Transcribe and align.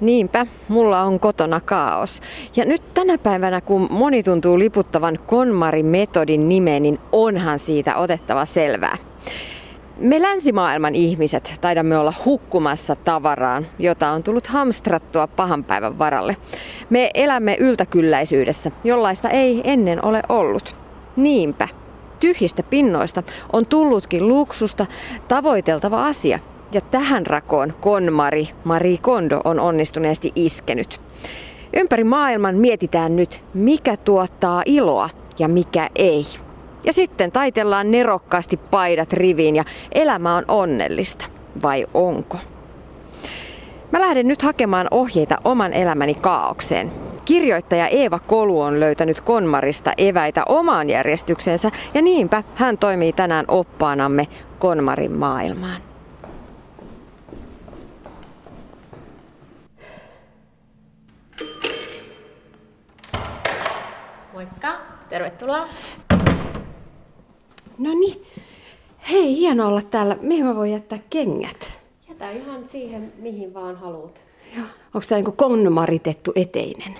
Niinpä, 0.00 0.46
mulla 0.68 1.02
on 1.02 1.20
kotona 1.20 1.60
kaos. 1.60 2.20
Ja 2.56 2.64
nyt 2.64 2.82
tänä 2.94 3.18
päivänä, 3.18 3.60
kun 3.60 3.88
moni 3.90 4.22
tuntuu 4.22 4.58
liputtavan 4.58 5.18
KonMari-metodin 5.26 6.48
nimeen, 6.48 6.82
niin 6.82 6.98
onhan 7.12 7.58
siitä 7.58 7.96
otettava 7.96 8.44
selvää. 8.44 8.96
Me 9.98 10.22
länsimaailman 10.22 10.94
ihmiset 10.94 11.54
taidamme 11.60 11.98
olla 11.98 12.12
hukkumassa 12.24 12.96
tavaraan, 12.96 13.66
jota 13.78 14.10
on 14.10 14.22
tullut 14.22 14.46
hamstrattua 14.46 15.26
pahan 15.26 15.64
päivän 15.64 15.98
varalle. 15.98 16.36
Me 16.90 17.10
elämme 17.14 17.56
yltäkylläisyydessä, 17.60 18.70
jollaista 18.84 19.28
ei 19.28 19.60
ennen 19.64 20.04
ole 20.04 20.22
ollut. 20.28 20.76
Niinpä, 21.16 21.68
tyhjistä 22.20 22.62
pinnoista 22.62 23.22
on 23.52 23.66
tullutkin 23.66 24.28
luksusta 24.28 24.86
tavoiteltava 25.28 26.06
asia, 26.06 26.38
ja 26.72 26.80
tähän 26.80 27.26
rakoon 27.26 27.74
konmari 27.80 28.48
Marie 28.64 28.98
Kondo 28.98 29.40
on 29.44 29.60
onnistuneesti 29.60 30.32
iskenyt. 30.34 31.00
Ympäri 31.76 32.04
maailman 32.04 32.56
mietitään 32.56 33.16
nyt, 33.16 33.44
mikä 33.54 33.96
tuottaa 33.96 34.62
iloa 34.66 35.10
ja 35.38 35.48
mikä 35.48 35.88
ei. 35.94 36.26
Ja 36.84 36.92
sitten 36.92 37.32
taitellaan 37.32 37.90
nerokkaasti 37.90 38.56
paidat 38.56 39.12
riviin 39.12 39.56
ja 39.56 39.64
elämä 39.92 40.36
on 40.36 40.44
onnellista. 40.48 41.24
Vai 41.62 41.86
onko? 41.94 42.38
Mä 43.92 44.00
lähden 44.00 44.28
nyt 44.28 44.42
hakemaan 44.42 44.88
ohjeita 44.90 45.38
oman 45.44 45.72
elämäni 45.72 46.14
kaaukseen. 46.14 46.92
Kirjoittaja 47.24 47.88
Eeva 47.88 48.18
Kolu 48.18 48.60
on 48.60 48.80
löytänyt 48.80 49.20
Konmarista 49.20 49.92
eväitä 49.98 50.42
omaan 50.48 50.90
järjestyksensä 50.90 51.70
ja 51.94 52.02
niinpä 52.02 52.42
hän 52.54 52.78
toimii 52.78 53.12
tänään 53.12 53.44
oppaanamme 53.48 54.28
Konmarin 54.58 55.12
maailmaan. 55.12 55.89
Moikka, 64.40 64.72
tervetuloa. 65.08 65.68
No 67.78 67.90
niin. 67.90 68.26
Hei, 69.10 69.36
hienoa 69.36 69.66
olla 69.66 69.82
täällä. 69.82 70.16
Mihin 70.20 70.44
mä 70.44 70.56
voin 70.56 70.72
jättää 70.72 70.98
kengät? 71.10 71.80
Jätä 72.08 72.30
ihan 72.30 72.66
siihen, 72.68 73.12
mihin 73.18 73.54
vaan 73.54 73.76
haluat. 73.76 74.20
Onko 74.94 75.06
tämä 75.08 75.18
niinku 75.18 75.32
konmaritettu 75.32 76.32
eteinen? 76.34 76.94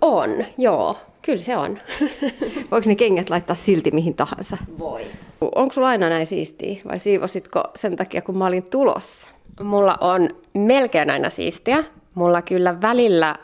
On, 0.00 0.44
joo. 0.58 0.96
Kyllä 1.22 1.38
se 1.38 1.56
on. 1.56 1.78
Voiko 2.70 2.88
ne 2.88 2.94
kengät 2.94 3.30
laittaa 3.30 3.56
silti 3.56 3.90
mihin 3.90 4.14
tahansa? 4.14 4.56
Voi. 4.78 5.06
Onko 5.40 5.72
sulla 5.72 5.88
aina 5.88 6.08
näin 6.08 6.26
siistiä 6.26 6.82
vai 6.88 6.98
siivositko 6.98 7.62
sen 7.76 7.96
takia, 7.96 8.22
kun 8.22 8.38
mä 8.38 8.46
olin 8.46 8.70
tulossa? 8.70 9.28
Mulla 9.62 9.98
on 10.00 10.28
melkein 10.54 11.10
aina 11.10 11.30
siistiä. 11.30 11.84
Mulla 12.14 12.42
kyllä 12.42 12.80
välillä 12.80 13.36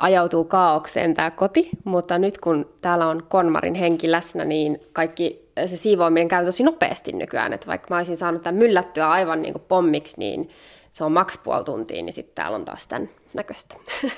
ajautuu 0.00 0.44
kaaukseen 0.44 1.14
tämä 1.14 1.30
koti, 1.30 1.68
mutta 1.84 2.18
nyt 2.18 2.38
kun 2.38 2.68
täällä 2.80 3.08
on 3.08 3.22
Konmarin 3.28 3.74
henki 3.74 4.10
läsnä, 4.10 4.44
niin 4.44 4.80
kaikki 4.92 5.50
se 5.66 5.76
siivoaminen 5.76 6.28
käy 6.28 6.44
tosi 6.44 6.62
nopeasti 6.62 7.12
nykyään, 7.12 7.52
että 7.52 7.66
vaikka 7.66 7.86
mä 7.90 7.96
olisin 7.96 8.16
saanut 8.16 8.42
tämän 8.42 8.58
myllättyä 8.58 9.10
aivan 9.10 9.42
niin 9.42 9.52
kuin 9.52 9.64
pommiksi, 9.68 10.14
niin 10.18 10.48
se 10.92 11.04
on 11.04 11.12
maks 11.12 11.38
puoli 11.38 11.64
tuntia, 11.64 12.02
niin 12.02 12.12
sitten 12.12 12.34
täällä 12.34 12.54
on 12.54 12.64
taas 12.64 12.86
tämän 12.86 13.10
näköistä. 13.34 13.74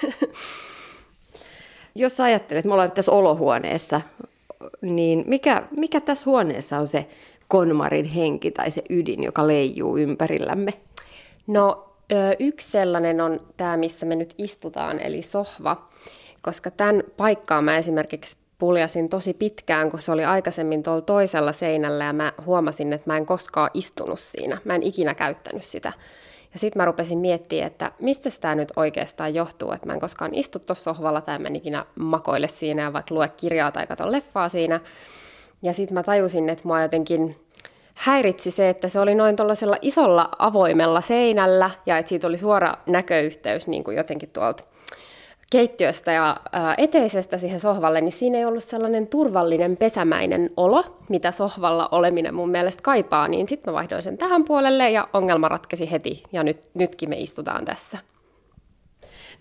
Jos 1.94 2.20
ajattelet, 2.20 2.58
että 2.58 2.68
me 2.68 2.74
ollaan 2.74 2.86
nyt 2.86 2.94
tässä 2.94 3.12
olohuoneessa, 3.12 4.00
niin 4.80 5.24
mikä, 5.26 5.62
mikä 5.76 6.00
tässä 6.00 6.30
huoneessa 6.30 6.78
on 6.78 6.86
se 6.86 7.06
Konmarin 7.48 8.04
henki 8.04 8.50
tai 8.50 8.70
se 8.70 8.82
ydin, 8.90 9.24
joka 9.24 9.46
leijuu 9.46 9.98
ympärillämme? 9.98 10.72
No 11.46 11.91
Yksi 12.38 12.70
sellainen 12.70 13.20
on 13.20 13.38
tämä, 13.56 13.76
missä 13.76 14.06
me 14.06 14.16
nyt 14.16 14.34
istutaan, 14.38 15.00
eli 15.00 15.22
sohva, 15.22 15.88
koska 16.42 16.70
tämän 16.70 17.02
paikkaa 17.16 17.62
mä 17.62 17.78
esimerkiksi 17.78 18.36
puljasin 18.58 19.08
tosi 19.08 19.34
pitkään, 19.34 19.90
kun 19.90 20.00
se 20.00 20.12
oli 20.12 20.24
aikaisemmin 20.24 20.82
tuolla 20.82 21.00
toisella 21.00 21.52
seinällä 21.52 22.04
ja 22.04 22.12
mä 22.12 22.32
huomasin, 22.46 22.92
että 22.92 23.10
mä 23.10 23.16
en 23.16 23.26
koskaan 23.26 23.70
istunut 23.74 24.20
siinä. 24.20 24.58
Mä 24.64 24.74
en 24.74 24.82
ikinä 24.82 25.14
käyttänyt 25.14 25.64
sitä. 25.64 25.92
Ja 26.52 26.58
sitten 26.58 26.80
mä 26.80 26.84
rupesin 26.84 27.18
miettimään, 27.18 27.66
että 27.66 27.92
mistä 28.00 28.30
tämä 28.40 28.54
nyt 28.54 28.72
oikeastaan 28.76 29.34
johtuu, 29.34 29.72
että 29.72 29.86
mä 29.86 29.92
en 29.92 30.00
koskaan 30.00 30.34
istu 30.34 30.58
tuossa 30.58 30.84
sohvalla 30.84 31.20
tai 31.20 31.38
mä 31.38 31.48
en 31.48 31.56
ikinä 31.56 31.84
makoile 31.94 32.48
siinä 32.48 32.82
ja 32.82 32.92
vaikka 32.92 33.14
lue 33.14 33.28
kirjaa 33.28 33.72
tai 33.72 33.86
katso 33.86 34.12
leffaa 34.12 34.48
siinä. 34.48 34.80
Ja 35.62 35.72
sitten 35.72 35.94
mä 35.94 36.02
tajusin, 36.02 36.48
että 36.48 36.68
mua 36.68 36.82
jotenkin 36.82 37.36
häiritsi 37.94 38.50
se, 38.50 38.68
että 38.68 38.88
se 38.88 39.00
oli 39.00 39.14
noin 39.14 39.36
tuollaisella 39.36 39.76
isolla 39.82 40.28
avoimella 40.38 41.00
seinällä 41.00 41.70
ja 41.86 41.98
että 41.98 42.08
siitä 42.08 42.26
oli 42.26 42.36
suora 42.36 42.74
näköyhteys 42.86 43.66
niin 43.66 43.84
kuin 43.84 43.96
jotenkin 43.96 44.28
tuolta 44.28 44.64
keittiöstä 45.52 46.12
ja 46.12 46.36
eteisestä 46.78 47.38
siihen 47.38 47.60
sohvalle, 47.60 48.00
niin 48.00 48.12
siinä 48.12 48.38
ei 48.38 48.44
ollut 48.44 48.64
sellainen 48.64 49.06
turvallinen 49.06 49.76
pesämäinen 49.76 50.50
olo, 50.56 50.84
mitä 51.08 51.30
sohvalla 51.30 51.88
oleminen 51.90 52.34
mun 52.34 52.50
mielestä 52.50 52.82
kaipaa, 52.82 53.28
niin 53.28 53.48
sitten 53.48 53.72
mä 53.72 53.76
vaihdoin 53.76 54.02
sen 54.02 54.18
tähän 54.18 54.44
puolelle 54.44 54.90
ja 54.90 55.08
ongelma 55.12 55.48
ratkesi 55.48 55.90
heti 55.90 56.22
ja 56.32 56.42
nyt, 56.42 56.58
nytkin 56.74 57.08
me 57.08 57.16
istutaan 57.16 57.64
tässä. 57.64 57.98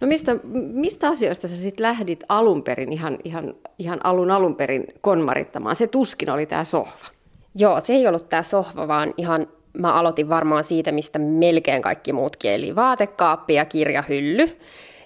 No 0.01 0.07
mistä, 0.07 0.35
mistä 0.53 1.07
asioista 1.07 1.47
sä 1.47 1.55
sitten 1.55 1.83
lähdit 1.83 2.23
alun 2.29 2.63
perin, 2.63 2.93
ihan, 2.93 3.17
ihan, 3.23 3.53
ihan 3.79 3.99
alun 4.03 4.31
alun 4.31 4.55
perin 4.55 4.87
konmarittamaan? 5.01 5.75
Se 5.75 5.87
tuskin 5.87 6.29
oli 6.29 6.45
tämä 6.45 6.63
sohva. 6.63 7.20
Joo, 7.55 7.81
se 7.81 7.93
ei 7.93 8.07
ollut 8.07 8.29
tämä 8.29 8.43
sohva, 8.43 8.87
vaan 8.87 9.13
ihan 9.17 9.47
mä 9.73 9.93
aloitin 9.93 10.29
varmaan 10.29 10.63
siitä, 10.63 10.91
mistä 10.91 11.19
melkein 11.19 11.81
kaikki 11.81 12.13
muutkin, 12.13 12.51
eli 12.51 12.75
vaatekaappi 12.75 13.53
ja 13.53 13.65
kirjahylly. 13.65 14.57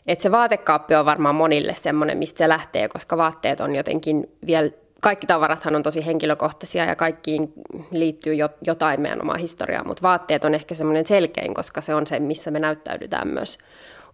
Et 0.07 0.21
se 0.21 0.31
vaatekaappi 0.31 0.95
on 0.95 1.05
varmaan 1.05 1.35
monille 1.35 1.75
semmoinen, 1.75 2.17
mistä 2.17 2.37
se 2.37 2.49
lähtee, 2.49 2.87
koska 2.87 3.17
vaatteet 3.17 3.59
on 3.59 3.75
jotenkin 3.75 4.29
vielä, 4.45 4.71
kaikki 5.01 5.27
tavarathan 5.27 5.75
on 5.75 5.83
tosi 5.83 6.05
henkilökohtaisia 6.05 6.85
ja 6.85 6.95
kaikkiin 6.95 7.53
liittyy 7.91 8.33
jotain 8.67 9.01
meidän 9.01 9.21
omaa 9.21 9.37
historiaa, 9.37 9.83
mutta 9.83 10.01
vaatteet 10.01 10.45
on 10.45 10.55
ehkä 10.55 10.75
semmoinen 10.75 11.07
selkein, 11.07 11.53
koska 11.53 11.81
se 11.81 11.95
on 11.95 12.07
se, 12.07 12.19
missä 12.19 12.51
me 12.51 12.59
näyttäydytään 12.59 13.27
myös 13.27 13.57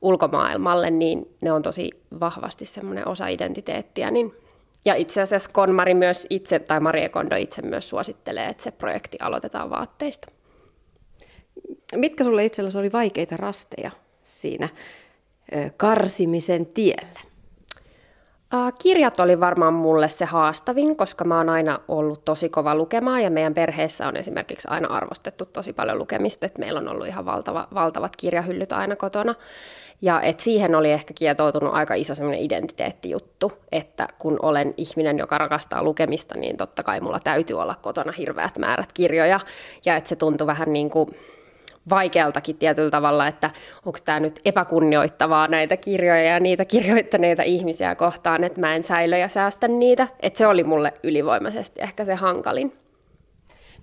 ulkomaailmalle, 0.01 0.89
niin 0.89 1.29
ne 1.41 1.51
on 1.51 1.61
tosi 1.61 1.89
vahvasti 2.19 2.65
semmoinen 2.65 3.07
osa 3.07 3.27
identiteettiä, 3.27 4.11
niin 4.11 4.33
ja 4.85 4.95
itse 4.95 5.21
asiassa 5.21 5.49
Konmari 5.53 5.93
myös 5.93 6.27
itse, 6.29 6.59
tai 6.59 6.79
Marie 6.79 7.09
Kondo 7.09 7.35
itse 7.35 7.61
myös 7.61 7.89
suosittelee, 7.89 8.45
että 8.45 8.63
se 8.63 8.71
projekti 8.71 9.17
aloitetaan 9.21 9.69
vaatteista. 9.69 10.31
Mitkä 11.95 12.23
sulle 12.23 12.45
itsellesi 12.45 12.77
oli 12.77 12.91
vaikeita 12.91 13.37
rasteja 13.37 13.91
siinä 14.23 14.69
karsimisen 15.77 16.65
tiellä? 16.65 17.19
Kirjat 18.81 19.19
oli 19.19 19.39
varmaan 19.39 19.73
mulle 19.73 20.09
se 20.09 20.25
haastavin, 20.25 20.95
koska 20.95 21.23
mä 21.23 21.37
oon 21.37 21.49
aina 21.49 21.79
ollut 21.87 22.25
tosi 22.25 22.49
kova 22.49 22.75
lukemaan 22.75 23.23
ja 23.23 23.29
meidän 23.29 23.53
perheessä 23.53 24.07
on 24.07 24.17
esimerkiksi 24.17 24.67
aina 24.71 24.87
arvostettu 24.87 25.45
tosi 25.45 25.73
paljon 25.73 25.97
lukemista, 25.97 26.45
että 26.45 26.59
meillä 26.59 26.79
on 26.79 26.87
ollut 26.87 27.07
ihan 27.07 27.25
valtava, 27.25 27.67
valtavat 27.73 28.15
kirjahyllyt 28.15 28.71
aina 28.71 28.95
kotona. 28.95 29.35
Ja 30.01 30.21
et 30.21 30.39
siihen 30.39 30.75
oli 30.75 30.91
ehkä 30.91 31.13
kietoutunut 31.13 31.73
aika 31.73 31.93
iso 31.93 32.15
semmoinen 32.15 32.43
identiteettijuttu, 32.43 33.51
että 33.71 34.07
kun 34.19 34.39
olen 34.41 34.73
ihminen, 34.77 35.17
joka 35.17 35.37
rakastaa 35.37 35.83
lukemista, 35.83 36.37
niin 36.37 36.57
totta 36.57 36.83
kai 36.83 37.01
mulla 37.01 37.19
täytyy 37.19 37.61
olla 37.61 37.75
kotona 37.81 38.11
hirveät 38.11 38.57
määrät 38.57 38.93
kirjoja. 38.93 39.39
Ja 39.85 39.95
että 39.95 40.09
se 40.09 40.15
tuntui 40.15 40.47
vähän 40.47 40.73
niin 40.73 40.89
kuin 40.89 41.09
vaikealtakin 41.89 42.57
tietyllä 42.57 42.89
tavalla, 42.89 43.27
että 43.27 43.51
onko 43.85 43.99
tämä 44.05 44.19
nyt 44.19 44.39
epäkunnioittavaa 44.45 45.47
näitä 45.47 45.77
kirjoja 45.77 46.23
ja 46.23 46.39
niitä 46.39 46.65
kirjoittaneita 46.65 47.43
ihmisiä 47.43 47.95
kohtaan, 47.95 48.43
että 48.43 48.59
mä 48.59 48.75
en 48.75 48.83
säilö 48.83 49.17
ja 49.17 49.27
säästä 49.27 49.67
niitä. 49.67 50.07
Että 50.19 50.37
se 50.37 50.47
oli 50.47 50.63
mulle 50.63 50.93
ylivoimaisesti 51.03 51.81
ehkä 51.81 52.05
se 52.05 52.15
hankalin. 52.15 52.73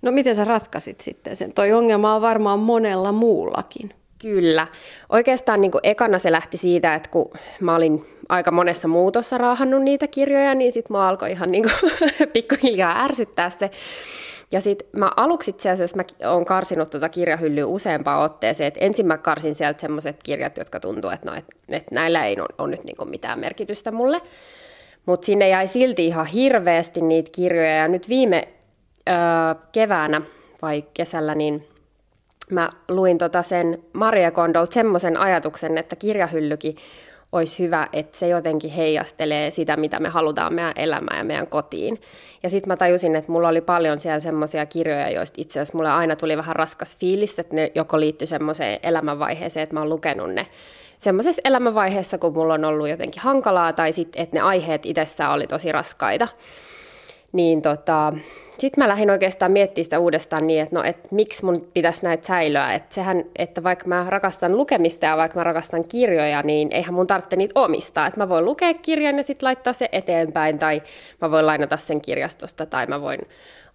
No 0.03 0.13
miten 0.13 0.37
sä 0.37 0.45
ratkasit 0.45 1.01
sitten 1.01 1.37
sen? 1.37 1.53
Toi 1.53 1.73
ongelma 1.73 2.15
on 2.15 2.23
varmaan 2.23 2.59
monella 2.59 3.13
muullakin. 3.13 3.91
Kyllä. 4.19 4.67
Oikeastaan 5.09 5.61
niin 5.61 5.71
kuin 5.71 5.81
ekana 5.83 6.19
se 6.19 6.33
lähti 6.33 6.57
siitä, 6.57 6.95
että 6.95 7.11
kun 7.11 7.31
mä 7.61 7.77
olin 7.77 8.07
aika 8.29 8.51
monessa 8.51 8.89
muutossa 8.89 9.39
raahannut 9.39 9.83
niitä 9.83 10.07
kirjoja, 10.07 10.55
niin 10.55 10.73
sitten 10.73 10.97
mä 10.97 11.09
alkoi 11.09 11.31
ihan 11.31 11.51
niin 11.51 11.63
kuin 11.63 11.93
pikkuhiljaa 12.33 13.05
ärsyttää 13.05 13.51
se. 13.51 13.71
Ja 14.53 14.61
sitten 14.61 14.89
mä 14.93 15.11
aluksi 15.17 15.51
itse 15.51 15.71
asiassa 15.71 15.97
mä 15.97 16.31
oon 16.31 16.45
karsinut 16.45 16.91
tuota 16.91 17.09
kirjahyllyä 17.09 17.67
useampaan 17.67 18.23
otteeseen. 18.23 18.69
Et 18.69 18.79
ensin 18.81 19.07
mä 19.07 19.19
karsin 19.19 19.55
sieltä 19.55 19.81
semmoiset 19.81 20.23
kirjat, 20.23 20.57
jotka 20.57 20.81
tuntuu, 20.81 21.11
että 21.11 21.31
no, 21.31 21.37
et, 21.37 21.45
et 21.69 21.91
näillä 21.91 22.27
ei 22.27 22.37
ole, 22.59 22.71
nyt 22.71 22.85
niinku 22.85 23.05
mitään 23.05 23.39
merkitystä 23.39 23.91
mulle. 23.91 24.21
Mutta 25.07 25.25
sinne 25.25 25.49
jäi 25.49 25.67
silti 25.67 26.07
ihan 26.07 26.27
hirveästi 26.27 27.01
niitä 27.01 27.31
kirjoja. 27.35 27.77
Ja 27.77 27.89
nyt 27.89 28.09
viime 28.09 28.49
öö, 29.09 29.15
keväänä 29.73 30.23
vai 30.63 30.85
kesällä, 30.95 31.35
niin 31.35 31.69
mä 32.51 32.69
luin 32.89 33.19
tota 33.19 33.43
sen 33.43 33.83
Maria 33.93 34.31
Kondolta 34.31 34.75
semmoisen 34.75 35.17
ajatuksen, 35.17 35.79
että 35.79 35.97
kirjahyllykin 35.97 36.77
olisi 37.33 37.59
hyvä, 37.59 37.89
että 37.93 38.19
se 38.19 38.29
jotenkin 38.29 38.71
heijastelee 38.71 39.51
sitä, 39.51 39.77
mitä 39.77 40.01
me 40.01 40.09
halutaan 40.09 40.55
meidän 40.55 40.73
elämään 40.77 41.19
ja 41.19 41.25
meidän 41.25 41.47
kotiin. 41.47 42.01
Ja 42.43 42.51
sitten 42.51 42.69
mä 42.69 42.77
tajusin, 42.77 43.17
että 43.17 43.33
mulla 43.33 43.49
oli 43.49 43.61
paljon 43.61 44.01
siellä 44.01 44.21
semmoisia 44.21 44.67
kirjoja, 44.67 45.11
joista 45.11 45.41
itse 45.41 45.61
asiassa 45.61 45.79
mulle 45.79 45.91
aina 45.91 46.17
tuli 46.17 46.37
vähän 46.37 46.57
raskas 46.57 46.97
fiilis, 46.97 47.39
että 47.39 47.55
ne 47.55 47.73
joko 47.75 48.01
liittyi 48.01 48.27
semmoiseen 48.27 48.81
elämänvaiheeseen, 48.83 49.63
että 49.63 49.75
mä 49.75 49.81
oon 49.81 49.89
lukenut 49.89 50.35
ne 50.35 50.47
semmoisessa 50.99 51.43
elämänvaiheessa, 51.45 52.19
kun 52.19 52.33
mulla 52.33 52.55
on 52.55 52.65
ollut 52.65 52.89
jotenkin 52.89 53.23
hankalaa, 53.23 53.73
tai 53.73 53.93
sitten, 53.93 54.23
että 54.23 54.37
ne 54.37 54.41
aiheet 54.41 54.87
itsessään 54.87 55.33
oli 55.33 55.47
tosi 55.47 55.73
raskaita. 55.73 56.29
Niin 57.33 57.63
tota, 57.63 58.13
sitten 58.59 58.85
mä 58.85 58.89
lähdin 58.89 59.11
oikeastaan 59.11 59.53
miettimään 59.53 59.85
sitä 59.85 59.99
uudestaan 59.99 60.47
niin, 60.47 60.63
että 60.63 60.75
no, 60.75 60.83
et 60.85 61.13
miksi 61.13 61.45
mun 61.45 61.69
pitäisi 61.75 62.03
näitä 62.03 62.27
säilyä. 62.27 62.75
Että 62.75 62.95
sehän, 62.95 63.25
että 63.37 63.63
vaikka 63.63 63.89
mä 63.89 64.07
rakastan 64.09 64.57
lukemista 64.57 65.07
ja 65.07 65.17
vaikka 65.17 65.39
mä 65.39 65.45
rakastan 65.45 65.85
kirjoja, 65.85 66.43
niin 66.43 66.69
eihän 66.73 66.95
mun 66.95 67.07
tarvitse 67.07 67.37
niitä 67.37 67.61
omistaa. 67.61 68.07
Että 68.07 68.21
mä 68.21 68.29
voin 68.29 68.45
lukea 68.45 68.75
kirjan 68.75 69.17
ja 69.17 69.23
sitten 69.23 69.47
laittaa 69.47 69.73
se 69.73 69.89
eteenpäin, 69.93 70.59
tai 70.59 70.83
mä 71.21 71.31
voin 71.31 71.47
lainata 71.47 71.77
sen 71.77 72.01
kirjastosta, 72.01 72.67
tai 72.67 72.87
mä 72.87 73.01
voin 73.01 73.21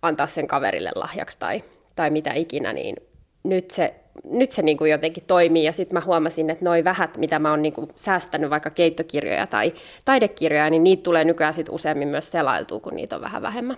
antaa 0.01 0.27
sen 0.27 0.47
kaverille 0.47 0.91
lahjaksi, 0.95 1.39
tai, 1.39 1.63
tai 1.95 2.09
mitä 2.09 2.33
ikinä, 2.33 2.73
niin 2.73 2.95
nyt 3.43 3.71
se, 3.71 3.93
nyt 4.23 4.51
se 4.51 4.61
niin 4.61 4.77
kuin 4.77 4.91
jotenkin 4.91 5.23
toimii. 5.27 5.63
Ja 5.63 5.71
sitten 5.71 5.95
mä 5.95 6.05
huomasin, 6.05 6.49
että 6.49 6.65
noi 6.65 6.83
vähät, 6.83 7.17
mitä 7.17 7.39
mä 7.39 7.49
oon 7.49 7.61
niin 7.61 7.73
kuin 7.73 7.87
säästänyt, 7.95 8.49
vaikka 8.49 8.69
keittokirjoja 8.69 9.47
tai 9.47 9.73
taidekirjoja, 10.05 10.69
niin 10.69 10.83
niitä 10.83 11.03
tulee 11.03 11.23
nykyään 11.23 11.53
sit 11.53 11.69
useammin 11.69 12.07
myös 12.07 12.31
selailtua, 12.31 12.79
kun 12.79 12.95
niitä 12.95 13.15
on 13.15 13.21
vähän 13.21 13.41
vähemmän 13.41 13.77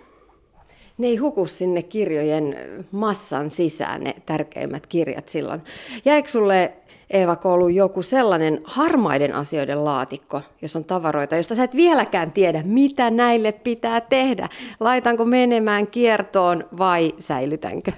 ne 0.98 1.08
ei 1.08 1.18
huku 1.18 1.46
sinne 1.46 1.84
kirjojen 1.84 2.58
massan 2.92 3.50
sisään, 3.50 4.02
ne 4.02 4.16
tärkeimmät 4.26 4.88
kirjat 4.88 5.30
silloin. 5.30 5.62
Jäikö 6.06 6.30
sulle 6.30 6.74
Eeva 7.10 7.36
Koulu 7.36 7.68
joku 7.68 8.02
sellainen 8.02 8.62
harmaiden 8.64 9.36
asioiden 9.36 9.86
laatikko, 9.86 10.42
jos 10.62 10.76
on 10.76 10.86
tavaroita, 10.86 11.36
josta 11.36 11.56
sä 11.56 11.64
et 11.64 11.76
vieläkään 11.76 12.32
tiedä, 12.32 12.64
mitä 12.66 13.10
näille 13.10 13.52
pitää 13.52 14.02
tehdä. 14.02 14.50
Laitanko 14.80 15.26
menemään 15.26 15.88
kiertoon 15.88 16.64
vai 16.78 17.14
säilytänkö? 17.18 17.92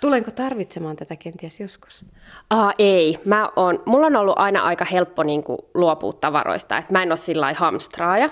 Tulenko 0.00 0.30
tarvitsemaan 0.30 0.96
tätä 0.96 1.16
kenties 1.16 1.60
joskus? 1.60 2.04
Ah, 2.50 2.74
ei. 2.78 3.18
Mä 3.24 3.50
on, 3.56 3.82
mulla 3.84 4.06
on 4.06 4.16
ollut 4.16 4.38
aina 4.38 4.62
aika 4.62 4.84
helppo 4.84 5.22
niin 5.22 5.42
kuin, 5.42 5.58
luopua 5.74 6.12
tavaroista. 6.12 6.78
Et 6.78 6.90
mä 6.90 7.02
en 7.02 7.12
ole 7.12 7.16
sillä 7.16 7.52
hamstraaja. 7.52 8.30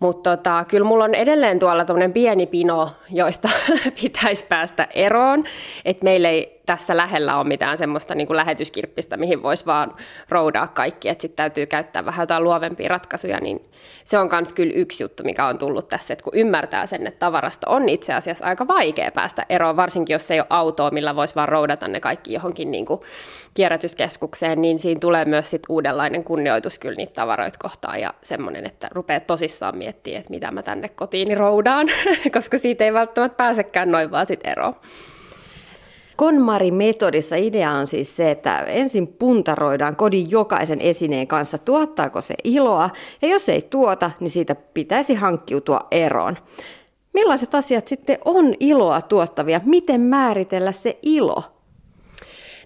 Mutta 0.00 0.36
tota, 0.36 0.64
kyllä 0.68 0.84
mulla 0.84 1.04
on 1.04 1.14
edelleen 1.14 1.58
tuolla 1.58 1.84
pieni 2.12 2.46
pino, 2.46 2.90
joista 3.10 3.48
pitäisi 4.02 4.46
päästä 4.46 4.88
eroon. 4.94 5.44
Että 5.84 6.04
meillä 6.04 6.28
ei 6.28 6.59
tässä 6.70 6.96
lähellä 6.96 7.36
ole 7.36 7.48
mitään 7.48 7.78
semmoista 7.78 8.14
niin 8.14 8.26
kuin 8.26 8.36
lähetyskirppistä, 8.36 9.16
mihin 9.16 9.42
voisi 9.42 9.66
vaan 9.66 9.94
roudaa 10.28 10.68
kaikki, 10.68 11.08
että 11.08 11.22
sitten 11.22 11.36
täytyy 11.36 11.66
käyttää 11.66 12.04
vähän 12.04 12.22
jotain 12.22 12.44
luovempia 12.44 12.88
ratkaisuja, 12.88 13.40
niin 13.40 13.64
se 14.04 14.18
on 14.18 14.28
myös 14.32 14.52
kyllä 14.52 14.72
yksi 14.74 15.02
juttu, 15.02 15.22
mikä 15.22 15.46
on 15.46 15.58
tullut 15.58 15.88
tässä, 15.88 16.14
että 16.14 16.24
kun 16.24 16.36
ymmärtää 16.36 16.86
sen, 16.86 17.06
että 17.06 17.18
tavarasta 17.18 17.70
on 17.70 17.88
itse 17.88 18.14
asiassa 18.14 18.44
aika 18.44 18.68
vaikea 18.68 19.12
päästä 19.12 19.46
eroon, 19.48 19.76
varsinkin 19.76 20.14
jos 20.14 20.30
ei 20.30 20.40
ole 20.40 20.46
autoa, 20.50 20.90
millä 20.90 21.16
voisi 21.16 21.34
vaan 21.34 21.48
roudata 21.48 21.88
ne 21.88 22.00
kaikki 22.00 22.32
johonkin 22.32 22.70
niin 22.70 22.86
kuin 22.86 23.00
kierrätyskeskukseen, 23.54 24.62
niin 24.62 24.78
siinä 24.78 25.00
tulee 25.00 25.24
myös 25.24 25.50
sit 25.50 25.62
uudenlainen 25.68 26.24
kunnioitus 26.24 26.78
kyllä 26.78 26.96
niitä 26.96 27.12
tavaroita 27.12 27.58
kohtaan 27.62 28.00
ja 28.00 28.14
semmoinen, 28.22 28.66
että 28.66 28.88
rupeaa 28.92 29.20
tosissaan 29.20 29.78
miettimään, 29.78 30.20
että 30.20 30.30
mitä 30.30 30.50
mä 30.50 30.62
tänne 30.62 30.88
kotiin 30.88 31.36
roudaan, 31.36 31.86
koska 32.34 32.58
siitä 32.58 32.84
ei 32.84 32.92
välttämättä 32.92 33.36
pääsekään 33.36 33.90
noin 33.90 34.10
vaan 34.10 34.26
sit 34.26 34.40
eroon. 34.44 34.74
KonMari-metodissa 36.20 37.36
idea 37.36 37.70
on 37.70 37.86
siis 37.86 38.16
se, 38.16 38.30
että 38.30 38.58
ensin 38.58 39.08
puntaroidaan 39.08 39.96
kodin 39.96 40.30
jokaisen 40.30 40.80
esineen 40.80 41.26
kanssa, 41.26 41.58
tuottaako 41.58 42.20
se 42.20 42.34
iloa, 42.44 42.90
ja 43.22 43.28
jos 43.28 43.48
ei 43.48 43.62
tuota, 43.62 44.10
niin 44.20 44.30
siitä 44.30 44.54
pitäisi 44.54 45.14
hankkiutua 45.14 45.80
eroon. 45.90 46.36
Millaiset 47.12 47.54
asiat 47.54 47.88
sitten 47.88 48.18
on 48.24 48.54
iloa 48.60 49.02
tuottavia? 49.02 49.60
Miten 49.64 50.00
määritellä 50.00 50.72
se 50.72 50.98
ilo? 51.02 51.42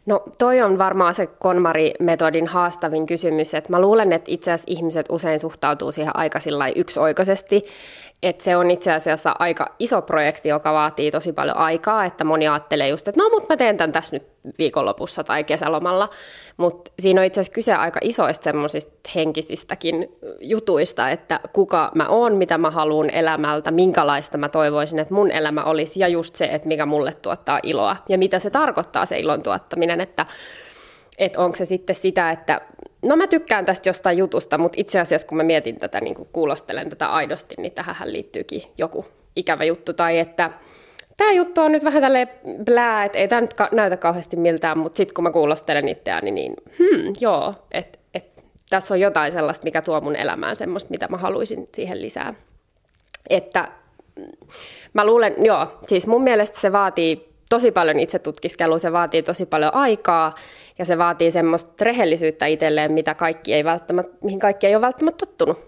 No 0.06 0.22
toi 0.38 0.62
on 0.62 0.78
varmaan 0.78 1.14
se 1.14 1.26
KonMari-metodin 1.26 2.46
haastavin 2.46 3.06
kysymys, 3.06 3.54
että 3.54 3.70
mä 3.70 3.80
luulen, 3.80 4.12
että 4.12 4.30
itse 4.30 4.52
asiassa 4.52 4.72
ihmiset 4.72 5.06
usein 5.08 5.40
suhtautuu 5.40 5.92
siihen 5.92 6.16
aika 6.16 6.38
yksioikoisesti, 6.76 7.64
että 8.22 8.44
se 8.44 8.56
on 8.56 8.70
itse 8.70 8.92
asiassa 8.92 9.34
aika 9.38 9.66
iso 9.78 10.02
projekti, 10.02 10.48
joka 10.48 10.72
vaatii 10.72 11.10
tosi 11.10 11.32
paljon 11.32 11.56
aikaa, 11.56 12.04
että 12.04 12.24
moni 12.24 12.48
ajattelee 12.48 12.88
just, 12.88 13.08
että 13.08 13.20
no 13.22 13.28
mutta 13.28 13.52
mä 13.52 13.56
teen 13.56 13.76
tämän 13.76 13.92
tässä 13.92 14.16
nyt 14.16 14.33
viikonlopussa 14.58 15.24
tai 15.24 15.44
kesälomalla, 15.44 16.08
mutta 16.56 16.90
siinä 16.98 17.20
on 17.20 17.26
itse 17.26 17.40
asiassa 17.40 17.54
kyse 17.54 17.74
aika 17.74 18.00
isoista 18.02 18.44
semmoisista 18.44 19.10
henkisistäkin 19.14 20.08
jutuista, 20.40 21.10
että 21.10 21.40
kuka 21.52 21.90
mä 21.94 22.08
oon, 22.08 22.36
mitä 22.36 22.58
mä 22.58 22.70
haluan 22.70 23.10
elämältä, 23.10 23.70
minkälaista 23.70 24.38
mä 24.38 24.48
toivoisin, 24.48 24.98
että 24.98 25.14
mun 25.14 25.30
elämä 25.30 25.64
olisi 25.64 26.00
ja 26.00 26.08
just 26.08 26.36
se, 26.36 26.44
että 26.44 26.68
mikä 26.68 26.86
mulle 26.86 27.12
tuottaa 27.12 27.60
iloa. 27.62 27.96
Ja 28.08 28.18
mitä 28.18 28.38
se 28.38 28.50
tarkoittaa 28.50 29.06
se 29.06 29.18
ilon 29.18 29.42
tuottaminen, 29.42 30.00
että 30.00 30.26
että 31.18 31.40
onko 31.40 31.56
se 31.56 31.64
sitten 31.64 31.96
sitä, 31.96 32.30
että 32.30 32.60
no 33.02 33.16
mä 33.16 33.26
tykkään 33.26 33.64
tästä 33.64 33.88
jostain 33.88 34.18
jutusta, 34.18 34.58
mutta 34.58 34.80
itse 34.80 35.00
asiassa 35.00 35.26
kun 35.26 35.36
mä 35.36 35.42
mietin 35.42 35.78
tätä, 35.78 36.00
niin 36.00 36.14
kuulostelen 36.32 36.88
tätä 36.88 37.08
aidosti, 37.08 37.54
niin 37.58 37.72
tähän 37.72 38.12
liittyykin 38.12 38.62
joku 38.78 39.06
ikävä 39.36 39.64
juttu, 39.64 39.92
tai 39.92 40.18
että 40.18 40.50
tämä 41.16 41.32
juttu 41.32 41.60
on 41.60 41.72
nyt 41.72 41.84
vähän 41.84 42.02
tälleen 42.02 42.28
blää, 42.64 43.04
että 43.04 43.18
ei 43.18 43.28
tämä 43.28 43.40
nyt 43.40 43.54
näytä 43.72 43.96
kauheasti 43.96 44.36
miltään, 44.36 44.78
mutta 44.78 44.96
sitten 44.96 45.14
kun 45.14 45.24
mä 45.24 45.30
kuulostelen 45.30 45.88
itseäni, 45.88 46.30
niin 46.30 46.54
hmm, 46.78 47.12
joo, 47.20 47.54
että 47.72 47.98
et, 48.14 48.44
tässä 48.70 48.94
on 48.94 49.00
jotain 49.00 49.32
sellaista, 49.32 49.64
mikä 49.64 49.82
tuo 49.82 50.00
mun 50.00 50.16
elämään 50.16 50.56
semmoista, 50.56 50.90
mitä 50.90 51.08
mä 51.08 51.16
haluaisin 51.16 51.68
siihen 51.74 52.02
lisää. 52.02 52.34
Että 53.30 53.68
mm, 54.16 54.48
mä 54.92 55.06
luulen, 55.06 55.34
joo, 55.44 55.66
siis 55.82 56.06
mun 56.06 56.22
mielestä 56.22 56.60
se 56.60 56.72
vaatii 56.72 57.34
tosi 57.50 57.72
paljon 57.72 58.00
itse 58.00 58.18
tutkiskelua, 58.18 58.78
se 58.78 58.92
vaatii 58.92 59.22
tosi 59.22 59.46
paljon 59.46 59.74
aikaa 59.74 60.34
ja 60.78 60.84
se 60.84 60.98
vaatii 60.98 61.30
semmoista 61.30 61.84
rehellisyyttä 61.84 62.46
itselleen, 62.46 62.92
mitä 62.92 63.14
kaikki 63.14 63.54
ei 63.54 63.64
välttämättä, 63.64 64.16
mihin 64.22 64.38
kaikki 64.38 64.66
ei 64.66 64.74
ole 64.74 64.80
välttämättä 64.80 65.26
tottunut. 65.26 65.58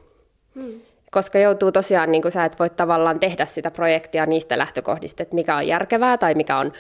Hmm. 0.55 0.81
Koska 1.17 1.39
joutuu 1.39 1.73
tosiaan, 1.73 2.13
niin 2.13 2.23
kuin 2.23 2.33
sä 2.33 2.45
et 2.45 2.59
voi 2.59 2.71
tavallaan 2.71 3.21
tehdä 3.21 3.47
sitä 3.47 3.71
projektia 3.71 4.27
niistä 4.27 4.59
lähtökohdista, 4.59 5.23
että 5.23 5.35
mikä 5.35 5.57
on 5.57 5.67
järkevää 5.67 6.19
tai 6.19 6.35
mikä 6.35 6.59
on 6.59 6.73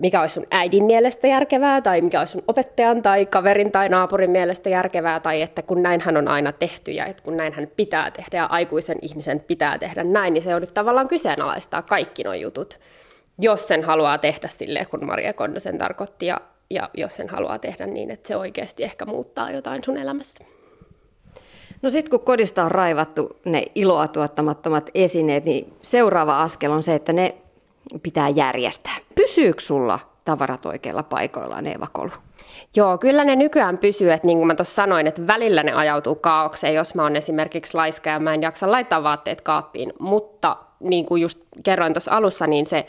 mikä 0.00 0.20
olisi 0.20 0.34
sun 0.34 0.46
äidin 0.50 0.84
mielestä 0.84 1.26
järkevää, 1.26 1.80
tai 1.80 2.00
mikä 2.00 2.18
olisi 2.18 2.32
sun 2.32 2.44
opettajan 2.48 3.02
tai 3.02 3.26
kaverin 3.26 3.72
tai 3.72 3.88
naapurin 3.88 4.30
mielestä 4.30 4.68
järkevää, 4.68 5.20
tai 5.20 5.42
että 5.42 5.62
kun 5.62 5.82
näinhän 5.82 6.16
on 6.16 6.28
aina 6.28 6.52
tehty 6.52 6.90
ja 6.90 7.06
että 7.06 7.22
kun 7.22 7.36
näinhän 7.36 7.68
pitää 7.76 8.10
tehdä 8.10 8.36
ja 8.36 8.44
aikuisen 8.44 8.98
ihmisen 9.02 9.40
pitää 9.40 9.78
tehdä 9.78 10.04
näin, 10.04 10.34
niin 10.34 10.42
se 10.42 10.54
on 10.54 10.60
nyt 10.60 10.74
tavallaan 10.74 11.08
kyseenalaistaa 11.08 11.82
kaikki 11.82 12.24
nuo 12.24 12.34
jutut 12.34 12.78
jos 13.38 13.68
sen 13.68 13.82
haluaa 13.84 14.18
tehdä 14.18 14.48
silleen, 14.48 14.86
kun 14.88 15.06
Maria 15.06 15.32
Konnosen 15.32 15.78
tarkoitti, 15.78 16.26
ja, 16.26 16.40
ja 16.70 16.90
jos 16.94 17.16
sen 17.16 17.28
haluaa 17.28 17.58
tehdä 17.58 17.86
niin, 17.86 18.10
että 18.10 18.28
se 18.28 18.36
oikeasti 18.36 18.84
ehkä 18.84 19.04
muuttaa 19.04 19.50
jotain 19.50 19.84
sun 19.84 19.96
elämässä. 19.96 20.53
No 21.84 21.90
sitten 21.90 22.10
kun 22.10 22.20
kodista 22.20 22.64
on 22.64 22.70
raivattu 22.70 23.36
ne 23.44 23.64
iloa 23.74 24.08
tuottamattomat 24.08 24.90
esineet, 24.94 25.44
niin 25.44 25.72
seuraava 25.82 26.42
askel 26.42 26.72
on 26.72 26.82
se, 26.82 26.94
että 26.94 27.12
ne 27.12 27.34
pitää 28.02 28.28
järjestää. 28.28 28.96
Pysyykö 29.14 29.60
sulla 29.60 30.00
tavarat 30.24 30.66
oikeilla 30.66 31.02
paikoillaan, 31.02 31.66
Eeva 31.66 31.86
Kolu? 31.92 32.10
Joo, 32.76 32.98
kyllä 32.98 33.24
ne 33.24 33.36
nykyään 33.36 33.78
pysyy, 33.78 34.12
että 34.12 34.26
niin 34.26 34.38
kuin 34.38 34.46
mä 34.46 34.54
tuossa 34.54 34.74
sanoin, 34.74 35.06
että 35.06 35.26
välillä 35.26 35.62
ne 35.62 35.72
ajautuu 35.72 36.14
kaaukseen, 36.14 36.74
jos 36.74 36.94
mä 36.94 37.02
oon 37.02 37.16
esimerkiksi 37.16 37.74
laiska 37.74 38.10
ja 38.10 38.20
mä 38.20 38.34
en 38.34 38.42
jaksa 38.42 38.70
laittaa 38.70 39.02
vaatteet 39.02 39.40
kaappiin, 39.40 39.92
mutta 39.98 40.56
niin 40.80 41.06
kuin 41.06 41.22
just 41.22 41.38
kerroin 41.64 41.92
tuossa 41.92 42.12
alussa, 42.12 42.46
niin 42.46 42.66
se 42.66 42.86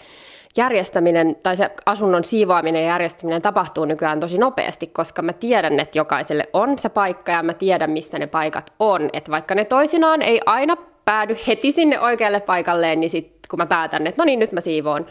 järjestäminen 0.58 1.36
tai 1.44 1.58
se 1.58 1.70
asunnon 1.86 2.24
siivoaminen 2.24 2.82
ja 2.82 2.88
järjestäminen 2.88 3.42
tapahtuu 3.42 3.86
nykyään 3.86 4.20
tosi 4.20 4.38
nopeasti, 4.38 4.88
koska 4.88 5.22
mä 5.22 5.34
tiedän, 5.34 5.80
että 5.80 5.98
jokaiselle 5.98 6.44
on 6.54 6.80
se 6.80 6.90
paikka 6.90 7.32
ja 7.32 7.44
mä 7.44 7.54
tiedän, 7.54 7.92
missä 7.92 8.20
ne 8.20 8.28
paikat 8.28 8.74
on. 8.80 9.10
Että 9.14 9.32
vaikka 9.32 9.56
ne 9.56 9.66
toisinaan 9.66 10.22
ei 10.22 10.42
aina 10.46 10.78
päädy 11.06 11.38
heti 11.48 11.72
sinne 11.72 12.00
oikealle 12.00 12.40
paikalleen, 12.40 13.00
niin 13.00 13.10
sit, 13.10 13.40
kun 13.50 13.60
mä 13.60 13.66
päätän, 13.66 14.08
että 14.08 14.22
no 14.22 14.26
niin, 14.26 14.40
nyt 14.40 14.52
mä 14.52 14.62
siivoon, 14.62 15.06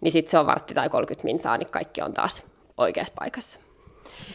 niin 0.00 0.12
sitten 0.12 0.30
se 0.30 0.38
on 0.38 0.46
vartti 0.46 0.74
tai 0.74 0.88
30 0.88 1.24
minsaa, 1.24 1.58
niin 1.58 1.68
kaikki 1.68 2.02
on 2.02 2.14
taas 2.14 2.44
oikeassa 2.76 3.14
paikassa. 3.18 3.60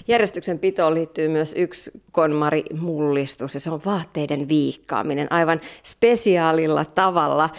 Järjestyksen 0.07 0.59
pitoon 0.59 0.93
liittyy 0.93 1.27
myös 1.27 1.53
yksi 1.57 1.91
konmari-mullistus 2.11 3.53
ja 3.53 3.59
se 3.59 3.69
on 3.69 3.81
vaatteiden 3.85 4.47
viikkaaminen 4.47 5.31
aivan 5.31 5.61
spesiaalilla 5.83 6.85
tavalla. 6.85 7.49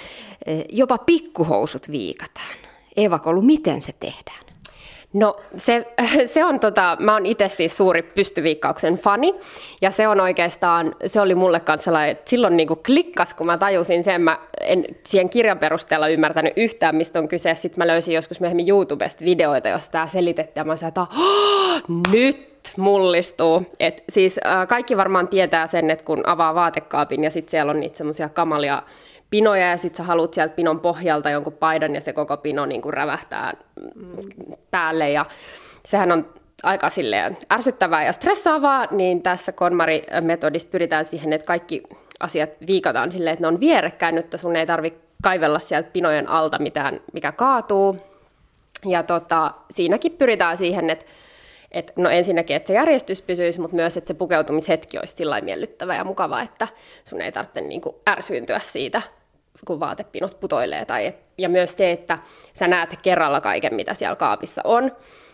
Eh, 0.47 0.65
jopa 0.69 0.99
pikkuhousut 0.99 1.91
viikataan. 1.91 2.70
Eeva 3.03 3.19
Kolu, 3.19 3.43
miten 3.43 3.83
se 3.83 3.93
tehdään? 4.01 4.51
No 5.13 5.37
se, 5.57 5.87
se 6.35 6.45
on 6.45 6.61
tota, 6.61 6.97
mä 7.01 7.13
oon 7.13 7.27
itse 7.27 7.49
siis 7.49 7.77
suuri 7.77 8.03
pystyviikkauksen 8.03 8.97
fani 8.97 9.35
ja 9.81 9.91
se 9.91 10.09
on 10.09 10.21
oikeastaan, 10.21 10.95
se 11.07 11.21
oli 11.21 11.35
mulle 11.35 11.61
kanssa 11.61 11.85
sellainen, 11.85 12.11
että 12.11 12.31
silloin 12.31 12.57
niinku 12.57 12.77
klikkas, 12.77 13.35
kun 13.35 13.47
mä 13.47 13.59
tajusin 13.59 14.05
sen, 14.05 14.23
mä 14.23 14.39
en 14.61 14.85
siihen 15.07 15.31
kirjan 15.31 15.59
perusteella 15.59 16.09
ymmärtänyt 16.09 16.53
yhtään, 16.57 16.97
mistä 16.97 17.19
on 17.19 17.29
kyse. 17.29 17.55
Sitten 17.55 17.79
mä 17.79 17.87
löysin 17.87 18.15
joskus 18.15 18.41
myöhemmin 18.41 18.69
YouTubesta 18.69 19.25
videoita, 19.25 19.69
jossa 19.69 19.91
tämä 19.91 20.07
selitettiin 20.07 20.61
ja 20.61 20.65
mä 20.65 20.77
sanoin, 20.77 20.89
että 20.89 21.07
nyt 22.13 22.51
mullistuu. 22.77 23.63
Et 23.81 24.05
siis 24.09 24.41
äh, 24.47 24.69
kaikki 24.69 24.97
varmaan 24.97 25.29
tietää 25.29 25.67
sen, 25.67 25.91
että 25.91 26.05
kun 26.05 26.29
avaa 26.29 26.55
vaatekaapin 26.55 27.25
ja 27.25 27.31
sitten 27.31 27.51
siellä 27.51 27.71
on 27.71 27.81
niitä 27.81 27.99
semmoisia 27.99 28.29
kamalia 28.29 28.83
pinoja 29.31 29.71
ja 29.71 29.77
sitten 29.77 29.97
sä 29.97 30.03
haluat 30.03 30.35
sieltä 30.35 30.55
pinon 30.55 30.81
pohjalta 30.81 31.31
jonkun 31.31 31.53
paidan 31.53 31.95
ja 31.95 32.01
se 32.01 32.13
koko 32.13 32.37
pino 32.37 32.67
niin 32.67 32.83
kuin 32.83 32.95
rävähtää 32.95 33.53
päälle. 34.71 35.11
Ja 35.11 35.27
sehän 35.85 36.13
on 36.13 36.35
aika 36.63 36.91
silleen 36.91 37.37
ärsyttävää 37.53 38.05
ja 38.05 38.13
stressaavaa, 38.13 38.87
niin 38.91 39.23
tässä 39.23 39.53
KonMari-metodissa 39.53 40.69
pyritään 40.71 41.05
siihen, 41.05 41.33
että 41.33 41.47
kaikki 41.47 41.83
asiat 42.21 42.51
viikataan 42.67 43.13
silleen, 43.13 43.33
että 43.33 43.43
ne 43.43 43.49
on 43.49 43.61
vierekkäin, 43.61 44.19
että 44.19 44.37
sun 44.37 44.57
ei 44.57 44.67
tarvitse 44.67 45.01
kaivella 45.23 45.59
sieltä 45.59 45.91
pinojen 45.93 46.29
alta 46.29 46.59
mitään, 46.59 47.01
mikä 47.13 47.33
kaatuu. 47.33 47.97
Ja 48.87 49.03
tota, 49.03 49.55
siinäkin 49.71 50.13
pyritään 50.13 50.57
siihen, 50.57 50.91
että 50.91 51.05
et, 51.73 51.93
no 51.97 52.11
ensinnäkin, 52.11 52.57
että 52.57 52.67
se 52.67 52.75
järjestys 52.75 53.23
pysyisi, 53.23 53.61
mutta 53.61 53.77
myös, 53.77 53.97
että 53.97 54.09
se 54.09 54.15
pukeutumishetki 54.15 54.99
olisi 54.99 55.17
sillä 55.17 55.41
miellyttävä 55.41 55.95
ja 55.95 56.05
mukava, 56.05 56.43
että 56.43 56.69
sun 57.05 57.21
ei 57.21 57.33
tarvitse 57.33 57.61
niin 57.61 57.81
kuin 57.81 57.97
ärsyyntyä 58.09 58.61
siitä, 58.63 59.03
kun 59.67 59.81
vaatepinot 59.81 60.41
putoilee. 60.41 60.85
Tai 60.85 61.07
et, 61.07 61.31
ja 61.39 61.49
myös 61.49 61.77
se, 61.77 61.91
että 61.91 62.19
sä 62.53 62.69
näet 62.69 62.99
kerralla 63.03 63.41
kaiken, 63.41 63.75
mitä 63.75 63.95
siellä 63.95 64.17
kaapissa 64.17 64.61
on, 64.65 64.93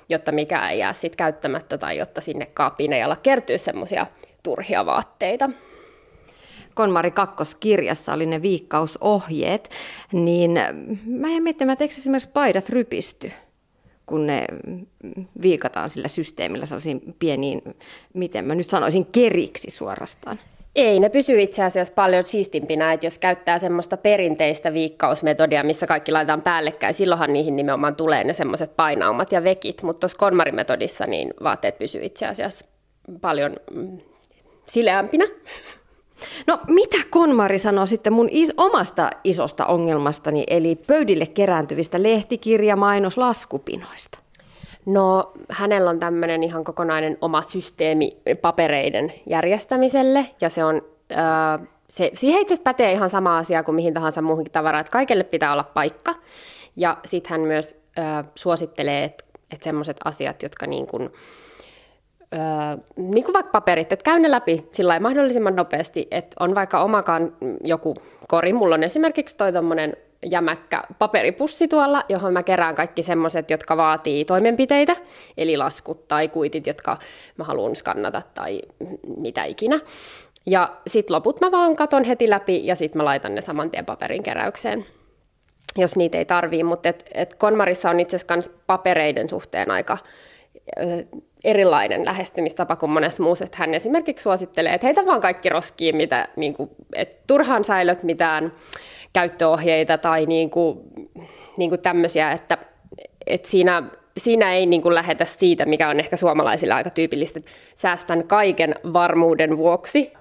jotta 0.09 0.33
mikä 0.33 0.69
ei 0.69 0.79
jää 0.79 0.93
sit 0.93 1.17
käyttämättä 1.17 1.79
tai 1.79 1.99
jotta 1.99 2.21
sinne 2.21 2.47
kaappiin 2.47 2.93
ei 2.93 3.03
ala 3.03 3.17
kertyä 3.17 3.59
semmoisia 3.59 4.07
turhia 4.43 4.87
vaatteita. 4.87 5.51
Konmari 6.75 7.11
kakkoskirjassa 7.11 8.13
oli 8.13 8.27
ne 8.27 8.43
viikkausohjeet, 8.43 9.71
niin 10.13 10.51
mä 11.07 11.29
en 11.29 11.43
miettimään, 11.43 11.73
että 11.73 11.85
eikö 11.85 11.95
esimerkiksi 11.99 12.29
paidat 12.33 12.69
rypisty? 12.69 13.33
kun 14.07 14.27
ne 14.27 14.45
viikataan 15.43 15.91
sillä 15.91 16.09
systeemillä 16.09 16.67
sellaisiin 16.67 17.15
pieniin, 17.19 17.63
miten 18.15 18.45
mä 18.45 18.55
nyt 18.55 18.71
sanoisin, 18.71 19.07
keriksi 19.07 19.71
suorastaan. 19.71 20.39
Ei, 20.77 21.01
ne 21.01 21.09
pysyy 21.09 21.41
itse 21.41 21.65
asiassa 21.65 21.93
paljon 21.95 22.25
siistimpinä, 22.25 22.93
että 22.93 23.07
jos 23.07 23.19
käyttää 23.19 23.59
semmoista 23.59 23.97
perinteistä 23.97 24.73
viikkausmetodia, 24.73 25.65
missä 25.65 25.87
kaikki 25.87 26.13
laitetaan 26.13 26.43
päällekkäin, 26.43 26.95
silloinhan 26.95 27.33
niihin 27.33 27.57
nimenomaan 27.57 27.97
tulee 27.97 28.25
ne 28.25 28.33
semmoiset 28.33 28.77
painaumat 28.77 29.33
ja 29.33 29.45
vekit, 29.45 29.83
mutta 29.83 30.01
tuossa 30.01 30.19
konmarimetodissa 30.19 31.07
niin 31.07 31.35
vaatteet 31.43 31.79
pysyy 31.79 32.05
itse 32.05 32.27
asiassa 32.27 32.65
paljon 33.21 33.57
mm, 33.71 33.99
sileämpinä. 34.67 35.25
No 36.47 36.61
mitä 36.69 36.97
Konmari 37.11 37.59
sanoo 37.59 37.87
sitten 37.87 38.13
mun 38.13 38.29
is- 38.31 38.53
omasta 38.57 39.11
isosta 39.25 39.67
ongelmastani, 39.67 40.45
eli 40.47 40.77
pöydille 40.87 41.27
kerääntyvistä 41.27 42.03
lehtikirja, 42.03 42.77
mainos, 42.77 43.19
laskupinoista? 43.19 44.19
No 44.87 45.33
hänellä 45.49 45.91
on 45.91 45.99
tämmöinen 45.99 46.43
ihan 46.43 46.65
kokonainen 46.65 47.19
oma 47.21 47.43
systeemi 47.43 48.13
papereiden 48.41 49.13
järjestämiselle, 49.27 50.27
ja 50.41 50.51
se 50.51 50.65
on... 50.65 50.83
Äh, 51.13 51.69
se, 51.89 52.11
siihen 52.15 52.41
itse 52.41 52.55
asiassa 52.55 52.71
pätee 52.71 52.93
ihan 52.93 53.11
sama 53.11 53.39
asia 53.39 53.63
kuin 53.63 53.75
mihin 53.75 53.95
tahansa 53.95 54.23
muuhunkin 54.23 54.53
tavaraan, 54.53 54.81
että 54.81 54.91
kaikelle 54.91 55.25
pitää 55.25 55.53
olla 55.53 55.65
paikka. 55.65 56.15
Ja 56.77 56.99
sitten 57.05 57.31
hän 57.31 57.41
myös 57.41 57.81
äh, 57.99 58.25
suosittelee, 58.35 59.05
että 59.05 59.25
et 59.51 59.63
semmoiset 59.63 59.97
asiat, 60.05 60.43
jotka 60.43 60.67
niin 60.67 60.87
kuin, 60.87 61.11
Öö, 62.35 62.41
niin 62.97 63.25
kuin 63.25 63.35
vaikka 63.35 63.53
paperit, 63.53 63.93
että 63.93 64.05
käy 64.05 64.19
ne 64.19 64.31
läpi 64.31 64.69
sillä 64.73 65.01
mahdollisimman 65.01 65.57
nopeasti, 65.57 66.09
että 66.11 66.37
on 66.41 66.55
vaikka 66.55 66.83
omakaan 66.83 67.33
joku 67.65 67.95
kori. 68.29 68.53
Mulla 68.53 68.75
on 68.75 68.83
esimerkiksi 68.83 69.37
toi 69.37 69.53
jämäkkä 70.31 70.83
paperipussi 70.99 71.69
tuolla, 71.69 72.05
johon 72.09 72.33
mä 72.33 72.43
kerään 72.43 72.75
kaikki 72.75 73.03
semmoiset, 73.03 73.51
jotka 73.51 73.77
vaatii 73.77 74.25
toimenpiteitä, 74.25 74.97
eli 75.37 75.57
laskut 75.57 76.09
tai 76.09 76.29
kuitit, 76.29 76.67
jotka 76.67 76.99
mä 77.37 77.45
haluan 77.45 77.77
skannata 77.77 78.23
tai 78.35 78.63
mitä 79.17 79.45
ikinä. 79.45 79.81
Ja 80.47 80.77
sitten 80.87 81.15
loput 81.15 81.41
mä 81.41 81.51
vaan 81.51 81.77
katon 81.77 82.05
heti 82.05 82.31
läpi 82.31 82.67
ja 82.67 82.75
sitten 82.75 82.99
mä 82.99 83.05
laitan 83.05 83.35
ne 83.35 83.41
saman 83.41 83.71
tien 83.71 83.87
paperin 83.87 84.23
keräykseen, 84.23 84.87
jos 85.77 85.97
niitä 85.97 86.19
ei 86.19 86.25
tarvii. 86.25 86.65
Mutta 86.65 86.89
et, 86.89 87.11
et 87.15 87.35
Konmarissa 87.35 87.91
on 87.91 88.01
itse 88.01 88.17
asiassa 88.17 88.53
papereiden 88.67 89.29
suhteen 89.29 89.71
aika 89.71 89.99
erilainen 91.45 92.05
lähestymistapa 92.05 92.77
kuin 92.77 92.91
monessa 92.91 93.23
muussa. 93.23 93.45
Että 93.45 93.57
hän 93.59 93.75
esimerkiksi 93.75 94.23
suosittelee, 94.23 94.75
että 94.75 94.87
heitä 94.87 95.07
vaan 95.07 95.21
kaikki 95.21 95.49
roskiin, 95.49 95.97
mitä, 95.97 96.29
niin 96.37 96.55
kuin, 96.55 96.71
että 96.97 97.23
turhaan 97.27 97.65
säilöt 97.65 98.03
mitään 98.03 98.53
käyttöohjeita 99.13 99.99
tai 99.99 100.27
niin 100.27 100.51
kuin, 100.51 100.79
niin 101.57 101.71
kuin 101.71 101.81
tämmöisiä, 101.81 102.33
että, 102.33 102.59
että 103.27 103.49
siinä, 103.49 103.83
siinä 104.17 104.55
ei 104.55 104.67
niin 104.67 104.83
kuin 104.83 104.95
lähetä 104.95 105.25
siitä, 105.25 105.67
mikä 105.67 105.89
on 105.89 106.01
ehkä 106.01 106.17
suomalaisille 106.17 106.75
aika 106.75 106.91
tyypillistä, 106.91 107.41
säästän 107.75 108.25
kaiken 108.29 108.75
varmuuden 108.93 109.57
vuoksi. 109.57 110.13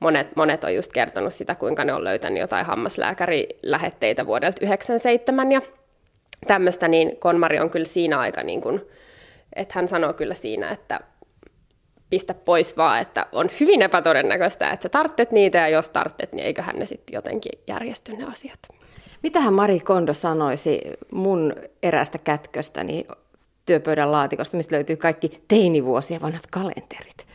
Monet, 0.00 0.36
monet 0.36 0.64
on 0.64 0.74
just 0.74 0.92
kertonut 0.92 1.34
sitä, 1.34 1.54
kuinka 1.54 1.84
ne 1.84 1.92
on 1.92 2.04
löytänyt 2.04 2.40
jotain 2.40 2.66
hammaslääkärilähetteitä 2.66 4.26
vuodelta 4.26 4.60
1997 4.60 5.52
ja 5.52 5.60
tämmöistä, 6.46 6.88
niin 6.88 7.16
Konmari 7.16 7.60
on 7.60 7.70
kyllä 7.70 7.86
siinä 7.86 8.18
aika 8.18 8.42
niin 8.42 8.60
kuin, 8.60 8.82
että 9.56 9.72
hän 9.74 9.88
sanoo 9.88 10.12
kyllä 10.12 10.34
siinä, 10.34 10.70
että 10.70 11.00
pistä 12.10 12.34
pois 12.34 12.76
vaan, 12.76 13.00
että 13.00 13.26
on 13.32 13.50
hyvin 13.60 13.82
epätodennäköistä, 13.82 14.70
että 14.70 14.82
sä 14.82 14.88
tarttet 14.88 15.32
niitä 15.32 15.58
ja 15.58 15.68
jos 15.68 15.90
tarttet, 15.90 16.32
niin 16.32 16.46
eiköhän 16.46 16.76
ne 16.76 16.86
sitten 16.86 17.14
jotenkin 17.14 17.52
järjesty 17.66 18.12
ne 18.12 18.24
asiat. 18.24 18.58
Mitähän 19.22 19.54
Mari 19.54 19.80
Kondo 19.80 20.14
sanoisi 20.14 20.80
mun 21.12 21.54
erästä 21.82 22.18
kätköstäni 22.18 23.06
työpöydän 23.66 24.12
laatikosta, 24.12 24.56
mistä 24.56 24.74
löytyy 24.74 24.96
kaikki 24.96 25.42
teinivuosien 25.48 26.20
vanhat 26.20 26.46
kalenterit? 26.50 27.26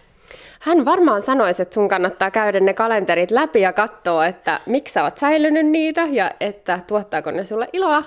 Hän 0.62 0.86
varmaan 0.86 1.22
sanoisi, 1.22 1.62
että 1.62 1.74
sun 1.74 1.88
kannattaa 1.88 2.32
käydä 2.32 2.60
ne 2.60 2.74
kalenterit 2.74 3.32
läpi 3.32 3.62
ja 3.62 3.74
katsoa, 3.74 4.28
että 4.28 4.60
miksi 4.66 4.94
sä 4.94 5.04
oot 5.04 5.18
säilynyt 5.18 5.66
niitä 5.66 6.08
ja 6.12 6.32
että 6.40 6.80
tuottaako 6.88 7.32
ne 7.32 7.46
sulle 7.46 7.68
iloa 7.74 8.04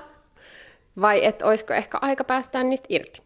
vai 1.00 1.25
että 1.25 1.47
olisiko 1.47 1.75
ehkä 1.75 1.99
aika 2.02 2.25
päästään 2.25 2.71
niistä 2.71 2.87
irti. 2.88 3.23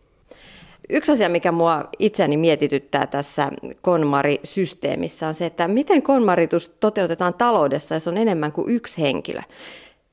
Yksi 0.90 1.12
asia, 1.12 1.28
mikä 1.28 1.52
mua 1.52 1.88
itseäni 1.98 2.36
mietityttää 2.36 3.06
tässä 3.06 3.50
KonMari-systeemissä 3.82 5.28
on 5.28 5.34
se, 5.34 5.46
että 5.46 5.68
miten 5.68 6.02
KonMaritus 6.02 6.68
toteutetaan 6.68 7.34
taloudessa, 7.34 7.94
jos 7.94 8.08
on 8.08 8.16
enemmän 8.16 8.52
kuin 8.52 8.70
yksi 8.70 9.02
henkilö. 9.02 9.40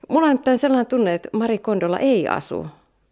Mulla 0.09 0.27
on 0.27 0.39
nyt 0.45 0.59
sellainen 0.59 0.85
tunne, 0.85 1.13
että 1.13 1.29
Mari 1.33 1.57
Kondolla 1.57 1.99
ei 1.99 2.27
asu 2.27 2.67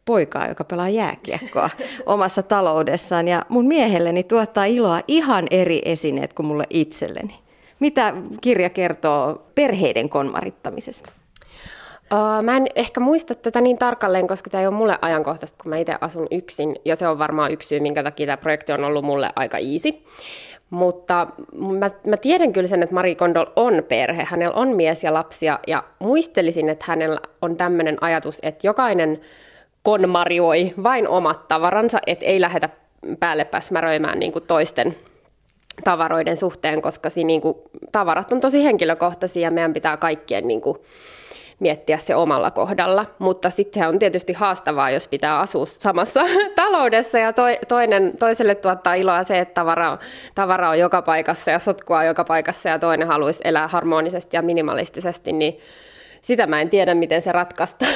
poikaa, 0.06 0.48
joka 0.48 0.64
pelaa 0.64 0.90
jääkiekkoa 0.90 1.70
omassa 2.06 2.44
taloudessaan. 2.44 3.28
Ja 3.28 3.46
mun 3.50 3.68
miehelleni 3.68 4.24
tuottaa 4.24 4.66
iloa 4.66 5.02
ihan 5.08 5.48
eri 5.52 5.82
esineet 5.86 6.34
kuin 6.34 6.46
mulle 6.46 6.64
itselleni. 6.70 7.40
Mitä 7.80 8.14
kirja 8.42 8.70
kertoo 8.70 9.48
perheiden 9.56 10.10
konmarittamisesta? 10.10 11.12
Mä 12.42 12.58
en 12.58 12.68
ehkä 12.76 13.00
muista 13.00 13.36
tätä 13.36 13.62
niin 13.62 13.78
tarkalleen, 13.78 14.28
koska 14.28 14.50
tämä 14.50 14.62
ei 14.62 14.68
ole 14.68 14.76
mulle 14.76 14.98
ajankohtaista, 15.02 15.64
kun 15.64 15.70
mä 15.70 15.78
itse 15.78 15.96
asun 16.02 16.28
yksin, 16.32 16.76
ja 16.86 16.96
se 16.96 17.08
on 17.08 17.20
varmaan 17.20 17.52
yksi 17.52 17.68
syy, 17.68 17.80
minkä 17.80 18.04
takia 18.04 18.26
tämä 18.26 18.38
projekti 18.38 18.74
on 18.74 18.84
ollut 18.84 19.06
mulle 19.06 19.30
aika 19.36 19.58
easy. 19.58 19.94
Mutta 20.70 21.28
mä, 21.80 21.92
mä 22.08 22.18
tiedän 22.18 22.54
kyllä 22.54 22.68
sen, 22.68 22.84
että 22.84 22.96
Marie 22.96 23.16
Kondol 23.16 23.46
on 23.56 23.84
perhe, 23.88 24.24
hänellä 24.24 24.56
on 24.56 24.68
mies 24.68 25.04
ja 25.04 25.14
lapsia, 25.14 25.60
ja 25.68 25.84
muistelisin, 26.00 26.70
että 26.70 26.86
hänellä 26.88 27.20
on 27.42 27.58
tämmöinen 27.58 27.98
ajatus, 28.02 28.40
että 28.44 28.68
jokainen 28.68 29.22
konmarioi 29.84 30.74
vain 30.84 31.08
omat 31.08 31.48
tavaransa, 31.48 32.00
että 32.08 32.26
ei 32.26 32.42
lähdetä 32.42 32.70
päälle 33.20 33.46
päsmäröimään 33.46 34.20
niin 34.20 34.34
toisten 34.48 34.96
tavaroiden 35.84 36.38
suhteen, 36.38 36.82
koska 36.82 37.10
siinä, 37.10 37.28
niin 37.28 37.42
kuin, 37.42 37.58
tavarat 37.92 38.34
on 38.34 38.40
tosi 38.40 38.64
henkilökohtaisia. 38.64 39.42
Ja 39.42 39.52
meidän 39.52 39.74
pitää 39.74 39.98
kaikkien 39.98 40.48
niin 40.48 40.62
kuin, 40.62 40.78
miettiä 41.60 41.98
se 41.98 42.16
omalla 42.16 42.52
kohdalla. 42.52 43.06
Mutta 43.20 43.50
sitten 43.50 43.84
se 43.84 43.88
on 43.88 44.00
tietysti 44.00 44.34
haastavaa, 44.34 44.92
jos 44.92 45.08
pitää 45.08 45.40
asua 45.40 45.66
samassa 45.66 46.22
taloudessa 46.56 47.18
ja 47.18 47.34
to, 47.34 47.44
toinen, 47.68 48.14
toiselle 48.20 48.56
tuottaa 48.56 48.94
iloa 48.94 49.24
se, 49.24 49.40
että 49.40 49.54
tavara 49.54 49.98
tavara 50.36 50.70
on 50.70 50.80
joka 50.80 51.02
paikassa 51.02 51.52
ja 51.52 51.60
sotkua 51.60 52.00
on 52.00 52.06
joka 52.06 52.24
paikassa 52.24 52.70
ja 52.70 52.80
toinen 52.80 53.08
haluaisi 53.08 53.42
elää 53.44 53.68
harmonisesti 53.68 54.38
ja 54.38 54.42
minimalistisesti, 54.42 55.32
niin 55.32 55.60
sitä 56.22 56.48
mä 56.48 56.62
en 56.62 56.70
tiedä, 56.70 56.96
miten 56.96 57.22
se 57.22 57.32
ratkaista. 57.32 57.86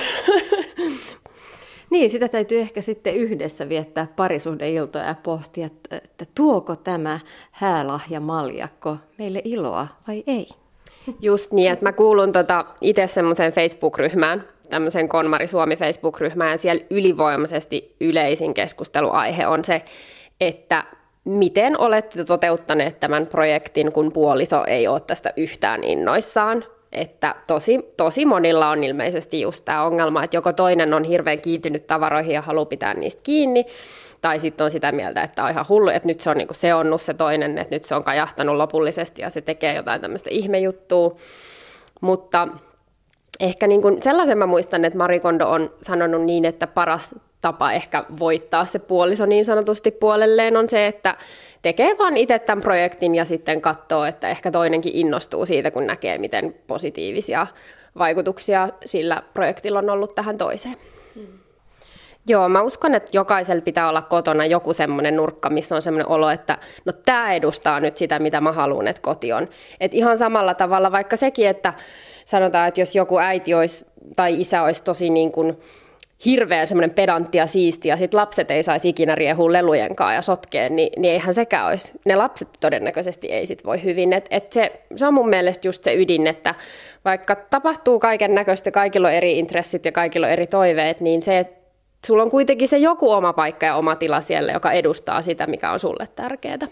Niin, 1.89 2.09
sitä 2.09 2.27
täytyy 2.27 2.59
ehkä 2.59 2.81
sitten 2.81 3.15
yhdessä 3.15 3.69
viettää 3.69 4.07
parisuhdeiltoja 4.15 5.05
ja 5.05 5.15
pohtia, 5.23 5.69
että 5.91 6.25
tuoko 6.35 6.75
tämä 6.75 7.19
häälahja 7.51 8.19
maljakko 8.19 8.97
meille 9.17 9.41
iloa 9.43 9.87
vai 10.07 10.23
ei. 10.27 10.47
Just 11.21 11.51
niin, 11.51 11.71
että 11.71 11.85
mä 11.85 11.91
kuulun 11.91 12.31
tota 12.31 12.65
itse 12.81 13.07
semmoiseen 13.07 13.53
Facebook-ryhmään, 13.53 14.43
tämmöisen 14.69 15.09
Konmari 15.09 15.47
Suomi 15.47 15.75
Facebook-ryhmään, 15.75 16.51
ja 16.51 16.57
siellä 16.57 16.85
ylivoimaisesti 16.89 17.95
yleisin 18.01 18.53
keskusteluaihe 18.53 19.47
on 19.47 19.65
se, 19.65 19.81
että 20.41 20.83
miten 21.25 21.79
olette 21.79 22.23
toteuttaneet 22.23 22.99
tämän 22.99 23.27
projektin, 23.27 23.91
kun 23.91 24.11
puoliso 24.11 24.63
ei 24.67 24.87
ole 24.87 24.99
tästä 24.99 25.33
yhtään 25.37 25.83
innoissaan. 25.83 26.63
Että 26.91 27.35
tosi, 27.47 27.93
tosi 27.97 28.25
monilla 28.25 28.69
on 28.69 28.83
ilmeisesti 28.83 29.41
just 29.41 29.65
tämä 29.65 29.83
ongelma, 29.83 30.23
että 30.23 30.37
joko 30.37 30.53
toinen 30.53 30.93
on 30.93 31.03
hirveän 31.03 31.41
kiintynyt 31.41 31.87
tavaroihin 31.87 32.33
ja 32.33 32.41
haluaa 32.41 32.65
pitää 32.65 32.93
niistä 32.93 33.21
kiinni, 33.23 33.65
tai 34.21 34.39
sitten 34.39 34.65
on 34.65 34.71
sitä 34.71 34.91
mieltä, 34.91 35.21
että 35.21 35.43
on 35.43 35.49
ihan 35.49 35.65
hullu, 35.69 35.89
että 35.89 36.07
nyt 36.07 36.19
se 36.19 36.29
on 36.29 36.37
niin 36.37 36.47
kuin 36.47 36.57
seonnut 36.57 37.01
se 37.01 37.13
toinen, 37.13 37.57
että 37.57 37.75
nyt 37.75 37.83
se 37.83 37.95
on 37.95 38.03
kajahtanut 38.03 38.55
lopullisesti 38.55 39.21
ja 39.21 39.29
se 39.29 39.41
tekee 39.41 39.75
jotain 39.75 40.01
tämmöistä 40.01 40.29
ihmejuttua. 40.33 41.15
Mutta 42.01 42.47
ehkä 43.39 43.67
niin 43.67 43.81
sellaisen 44.03 44.37
mä 44.37 44.45
muistan, 44.45 44.85
että 44.85 44.97
Marikondo 44.97 45.49
on 45.49 45.73
sanonut 45.81 46.21
niin, 46.21 46.45
että 46.45 46.67
paras 46.67 47.15
tapa 47.47 47.71
ehkä 47.71 48.03
voittaa 48.19 48.65
se 48.65 48.79
puoliso 48.79 49.25
niin 49.25 49.45
sanotusti 49.45 49.91
puolelleen 49.91 50.57
on 50.57 50.69
se, 50.69 50.87
että 50.87 51.17
tekee 51.61 51.97
vaan 51.97 52.17
itse 52.17 52.39
tämän 52.39 52.61
projektin 52.61 53.15
ja 53.15 53.25
sitten 53.25 53.61
katsoo, 53.61 54.05
että 54.05 54.29
ehkä 54.29 54.51
toinenkin 54.51 54.95
innostuu 54.95 55.45
siitä, 55.45 55.71
kun 55.71 55.87
näkee, 55.87 56.17
miten 56.17 56.55
positiivisia 56.67 57.47
vaikutuksia 57.97 58.69
sillä 58.85 59.23
projektilla 59.33 59.79
on 59.79 59.89
ollut 59.89 60.15
tähän 60.15 60.37
toiseen. 60.37 60.75
Hmm. 61.15 61.27
Joo, 62.27 62.49
mä 62.49 62.61
uskon, 62.61 62.95
että 62.95 63.11
jokaisella 63.13 63.61
pitää 63.61 63.89
olla 63.89 64.01
kotona 64.01 64.45
joku 64.45 64.73
semmoinen 64.73 65.15
nurkka, 65.15 65.49
missä 65.49 65.75
on 65.75 65.81
semmoinen 65.81 66.07
olo, 66.07 66.29
että 66.29 66.57
no 66.85 66.93
tämä 67.05 67.33
edustaa 67.33 67.79
nyt 67.79 67.97
sitä, 67.97 68.19
mitä 68.19 68.41
mä 68.41 68.51
haluan, 68.51 68.87
että 68.87 69.01
koti 69.01 69.33
on. 69.33 69.47
Et 69.79 69.93
ihan 69.93 70.17
samalla 70.17 70.53
tavalla, 70.53 70.91
vaikka 70.91 71.15
sekin, 71.15 71.47
että 71.47 71.73
sanotaan, 72.25 72.67
että 72.67 72.81
jos 72.81 72.95
joku 72.95 73.19
äiti 73.19 73.53
olisi 73.53 73.85
tai 74.15 74.39
isä 74.39 74.63
olisi 74.63 74.83
tosi 74.83 75.09
niin 75.09 75.31
kuin 75.31 75.57
hirveän 76.25 76.67
semmoinen 76.67 76.95
pedantti 76.95 77.37
ja 77.37 77.47
siisti, 77.47 77.89
ja 77.89 77.97
sitten 77.97 78.17
lapset 78.17 78.51
ei 78.51 78.63
saisi 78.63 78.89
ikinä 78.89 79.15
riehua 79.15 79.53
lelujen 79.53 79.95
kanssa 79.95 80.13
ja 80.13 80.21
sotkeen, 80.21 80.75
niin, 80.75 80.89
niin 81.01 81.13
eihän 81.13 81.33
sekään 81.33 81.67
olisi. 81.67 81.91
Ne 82.05 82.15
lapset 82.15 82.47
todennäköisesti 82.59 83.27
ei 83.27 83.45
sit 83.45 83.65
voi 83.65 83.83
hyvin. 83.83 84.13
Et, 84.13 84.27
et 84.29 84.53
se, 84.53 84.81
se 84.95 85.05
on 85.05 85.13
mun 85.13 85.29
mielestä 85.29 85.67
just 85.67 85.83
se 85.83 85.95
ydin, 85.95 86.27
että 86.27 86.55
vaikka 87.05 87.35
tapahtuu 87.35 87.99
kaiken 87.99 88.35
näköistä, 88.35 88.71
kaikilla 88.71 89.07
on 89.07 89.13
eri 89.13 89.39
intressit 89.39 89.85
ja 89.85 89.91
kaikilla 89.91 90.27
on 90.27 90.33
eri 90.33 90.47
toiveet, 90.47 91.01
niin 91.01 91.21
se, 91.21 91.39
että 91.39 91.57
sulla 92.07 92.23
on 92.23 92.29
kuitenkin 92.29 92.67
se 92.67 92.77
joku 92.77 93.11
oma 93.11 93.33
paikka 93.33 93.65
ja 93.65 93.75
oma 93.75 93.95
tila 93.95 94.21
siellä, 94.21 94.51
joka 94.51 94.71
edustaa 94.71 95.21
sitä, 95.21 95.47
mikä 95.47 95.71
on 95.71 95.79
sulle 95.79 96.07
tärkeää. 96.15 96.67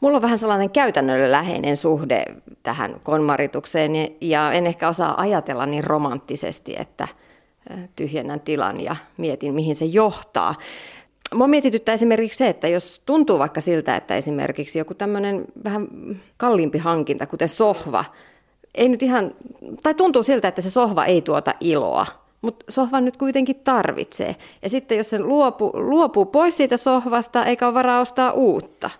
Mulla 0.00 0.16
on 0.16 0.22
vähän 0.22 0.38
sellainen 0.38 0.70
käytännönläheinen 0.70 1.76
suhde 1.76 2.24
tähän 2.62 2.94
konmaritukseen 3.02 3.92
ja 4.20 4.52
en 4.52 4.66
ehkä 4.66 4.88
osaa 4.88 5.20
ajatella 5.20 5.66
niin 5.66 5.84
romanttisesti, 5.84 6.74
että 6.78 7.08
tyhjennän 7.96 8.40
tilan 8.40 8.80
ja 8.80 8.96
mietin, 9.16 9.54
mihin 9.54 9.76
se 9.76 9.84
johtaa. 9.84 10.54
Mua 11.34 11.48
mietityttää 11.48 11.92
esimerkiksi 11.92 12.38
se, 12.38 12.48
että 12.48 12.68
jos 12.68 13.02
tuntuu 13.06 13.38
vaikka 13.38 13.60
siltä, 13.60 13.96
että 13.96 14.16
esimerkiksi 14.16 14.78
joku 14.78 14.94
tämmöinen 14.94 15.44
vähän 15.64 15.88
kalliimpi 16.36 16.78
hankinta, 16.78 17.26
kuten 17.26 17.48
sohva, 17.48 18.04
ei 18.74 18.88
nyt 18.88 19.02
ihan, 19.02 19.34
tai 19.82 19.94
tuntuu 19.94 20.22
siltä, 20.22 20.48
että 20.48 20.62
se 20.62 20.70
sohva 20.70 21.04
ei 21.04 21.22
tuota 21.22 21.54
iloa, 21.60 22.06
mutta 22.42 22.64
sohvan 22.68 23.04
nyt 23.04 23.16
kuitenkin 23.16 23.56
tarvitsee. 23.56 24.36
Ja 24.62 24.68
sitten 24.68 24.98
jos 24.98 25.10
se 25.10 25.18
luopuu, 25.18 25.72
luopuu 25.74 26.26
pois 26.26 26.56
siitä 26.56 26.76
sohvasta, 26.76 27.44
eikä 27.44 27.66
ole 27.66 27.74
varaa 27.74 28.00
ostaa 28.00 28.32
uutta. 28.32 28.90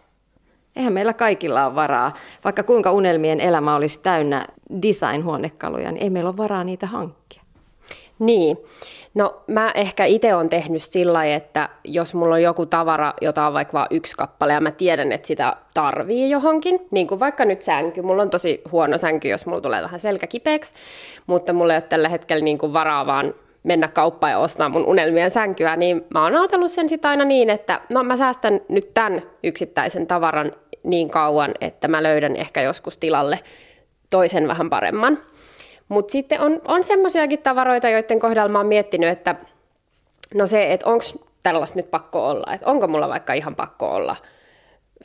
Eihän 0.76 0.93
meillä 0.93 1.14
kaikilla 1.14 1.67
ole 1.67 1.75
varaa, 1.75 2.12
vaikka 2.45 2.62
kuinka 2.62 2.93
unelmien 2.93 3.40
elämä 3.40 3.76
olisi 3.76 4.00
täynnä 4.02 4.47
design-huonekaluja, 4.83 5.93
niin 5.93 6.02
ei 6.02 6.11
meillä 6.11 6.29
ole 6.29 6.37
varaa 6.37 6.64
niitä 6.64 6.87
hankkia. 6.87 7.20
Niin. 8.21 8.59
No 9.15 9.43
mä 9.47 9.71
ehkä 9.75 10.05
itse 10.05 10.35
on 10.35 10.49
tehnyt 10.49 10.83
sillä 10.83 11.12
lailla, 11.12 11.37
että 11.37 11.69
jos 11.85 12.15
mulla 12.15 12.35
on 12.35 12.43
joku 12.43 12.67
tavara, 12.67 13.15
jota 13.21 13.47
on 13.47 13.53
vaikka 13.53 13.73
vain 13.73 13.87
yksi 13.91 14.17
kappale 14.17 14.53
ja 14.53 14.61
mä 14.61 14.71
tiedän, 14.71 15.12
että 15.12 15.27
sitä 15.27 15.57
tarvii 15.75 16.31
johonkin, 16.31 16.81
niin 16.91 17.07
kuin 17.07 17.21
vaikka 17.21 17.45
nyt 17.45 17.62
sänky. 17.62 18.03
Mulla 18.03 18.23
on 18.23 18.31
tosi 18.31 18.61
huono 18.73 18.99
sänky, 18.99 19.29
jos 19.29 19.47
mulla 19.47 19.61
tulee 19.61 19.83
vähän 19.83 20.00
selkä 20.00 20.27
kipeäksi, 20.27 20.75
mutta 21.27 21.53
mulla 21.53 21.73
ei 21.73 21.77
ole 21.77 21.83
tällä 21.89 22.09
hetkellä 22.09 22.45
niin 22.45 22.59
kuin 22.59 22.73
varaa 22.73 23.07
vaan 23.07 23.35
mennä 23.62 23.89
kauppaan 23.89 24.31
ja 24.31 24.39
ostaa 24.39 24.69
mun 24.69 24.87
unelmien 24.87 25.31
sänkyä, 25.31 25.77
niin 25.77 26.05
mä 26.15 26.25
oon 26.25 26.37
ajatellut 26.37 26.71
sen 26.71 26.89
sitä 26.89 27.09
aina 27.09 27.25
niin, 27.25 27.50
että 27.50 27.81
no 27.95 28.03
mä 28.03 28.17
säästän 28.17 28.61
nyt 28.69 28.95
tämän 28.95 29.23
yksittäisen 29.43 30.07
tavaran 30.07 30.53
niin 30.83 31.09
kauan, 31.09 31.55
että 31.61 31.89
mä 31.89 32.03
löydän 32.03 32.37
ehkä 32.37 32.62
joskus 32.62 32.99
tilalle 32.99 33.39
toisen 34.11 34.49
vähän 34.49 34.71
paremman. 34.71 35.19
Mutta 35.90 36.12
sitten 36.12 36.40
on, 36.40 36.61
on 36.68 36.85
semmoisiakin 36.85 37.38
tavaroita, 37.38 37.88
joiden 37.88 38.18
kohdalla 38.18 38.49
mä 38.49 38.59
oon 38.59 38.66
miettinyt, 38.66 39.09
että 39.09 39.35
no 40.35 40.47
se, 40.47 40.73
että 40.73 40.87
onko 40.87 41.04
tällaista 41.42 41.78
nyt 41.78 41.90
pakko 41.90 42.28
olla, 42.28 42.54
että 42.54 42.66
onko 42.66 42.88
mulla 42.88 43.09
vaikka 43.09 43.32
ihan 43.32 43.56
pakko 43.56 43.90
olla 43.94 44.16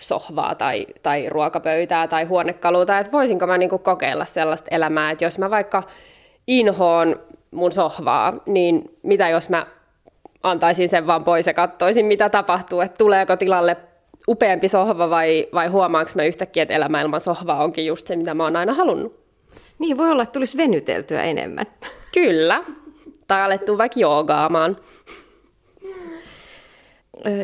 sohvaa 0.01 0.55
tai, 0.55 0.87
tai 1.03 1.29
ruokapöytää 1.29 2.07
tai 2.07 2.23
huonekalua, 2.23 2.81
että 2.81 3.11
voisinko 3.11 3.47
mä 3.47 3.57
niinku 3.57 3.77
kokeilla 3.77 4.25
sellaista 4.25 4.67
elämää, 4.71 5.11
että 5.11 5.25
jos 5.25 5.39
mä 5.39 5.49
vaikka 5.49 5.83
inhoon 6.47 7.19
mun 7.51 7.71
sohvaa, 7.71 8.33
niin 8.45 8.97
mitä 9.03 9.29
jos 9.29 9.49
mä 9.49 9.65
antaisin 10.43 10.89
sen 10.89 11.07
vaan 11.07 11.23
pois 11.23 11.47
ja 11.47 11.53
katsoisin, 11.53 12.05
mitä 12.05 12.29
tapahtuu, 12.29 12.81
että 12.81 12.97
tuleeko 12.97 13.37
tilalle 13.37 13.77
upeampi 14.27 14.67
sohva 14.67 15.09
vai, 15.09 15.47
vai 15.53 15.67
huomaanko 15.67 16.11
mä 16.15 16.23
yhtäkkiä, 16.23 16.63
että 16.63 16.73
elämä 16.73 17.01
ilman 17.01 17.21
sohvaa 17.21 17.63
onkin 17.63 17.85
just 17.85 18.07
se, 18.07 18.15
mitä 18.15 18.33
mä 18.33 18.43
oon 18.43 18.55
aina 18.55 18.73
halunnut. 18.73 19.24
Niin, 19.79 19.97
voi 19.97 20.11
olla, 20.11 20.23
että 20.23 20.33
tulisi 20.33 20.57
venyteltyä 20.57 21.23
enemmän. 21.23 21.65
Kyllä. 22.13 22.63
Tai 23.27 23.41
alettu 23.41 23.77
vaikka 23.77 23.99
joogaamaan. 23.99 24.77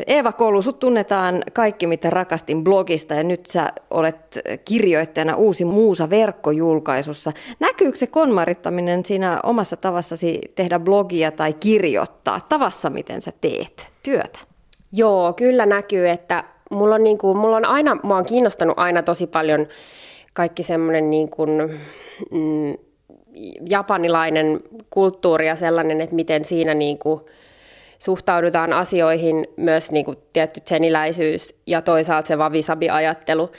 Eeva 0.06 0.32
Koulu, 0.32 0.62
sut 0.62 0.78
tunnetaan 0.78 1.42
kaikki, 1.52 1.86
mitä 1.86 2.10
rakastin 2.10 2.64
blogista 2.64 3.14
ja 3.14 3.22
nyt 3.22 3.46
sä 3.46 3.72
olet 3.90 4.40
kirjoittajana 4.64 5.36
uusi 5.36 5.64
Muusa 5.64 6.10
verkkojulkaisussa. 6.10 7.32
Näkyykö 7.60 7.98
se 7.98 8.06
konmarittaminen 8.06 9.04
siinä 9.04 9.40
omassa 9.42 9.76
tavassasi 9.76 10.40
tehdä 10.54 10.78
blogia 10.78 11.30
tai 11.30 11.52
kirjoittaa, 11.52 12.40
tavassa 12.40 12.90
miten 12.90 13.22
sä 13.22 13.32
teet 13.40 13.92
työtä? 14.02 14.38
Joo, 14.92 15.32
kyllä 15.32 15.66
näkyy, 15.66 16.08
että 16.08 16.44
mulla 16.70 16.94
on, 16.94 17.04
niin 17.04 17.18
kuin, 17.18 17.38
mulla 17.38 17.56
on 17.56 17.64
aina, 17.64 17.96
mua 18.02 18.16
on 18.16 18.24
kiinnostanut 18.24 18.78
aina 18.78 19.02
tosi 19.02 19.26
paljon 19.26 19.66
kaikki 20.32 20.62
semmoinen 20.62 21.10
niin 21.10 21.30
kuin, 21.30 21.50
mm, 22.30 22.74
japanilainen 23.68 24.60
kulttuuri 24.90 25.46
ja 25.46 25.56
sellainen, 25.56 26.00
että 26.00 26.16
miten 26.16 26.44
siinä 26.44 26.74
niin 26.74 26.98
kuin 26.98 27.20
suhtaudutaan 27.98 28.72
asioihin, 28.72 29.48
myös 29.56 29.92
niin 29.92 30.04
kuin 30.04 30.18
tietty 30.32 30.60
seniläisyys 30.64 31.54
ja 31.66 31.82
toisaalta 31.82 32.28
se 32.28 32.38
vavisabi-ajattelu, 32.38 33.50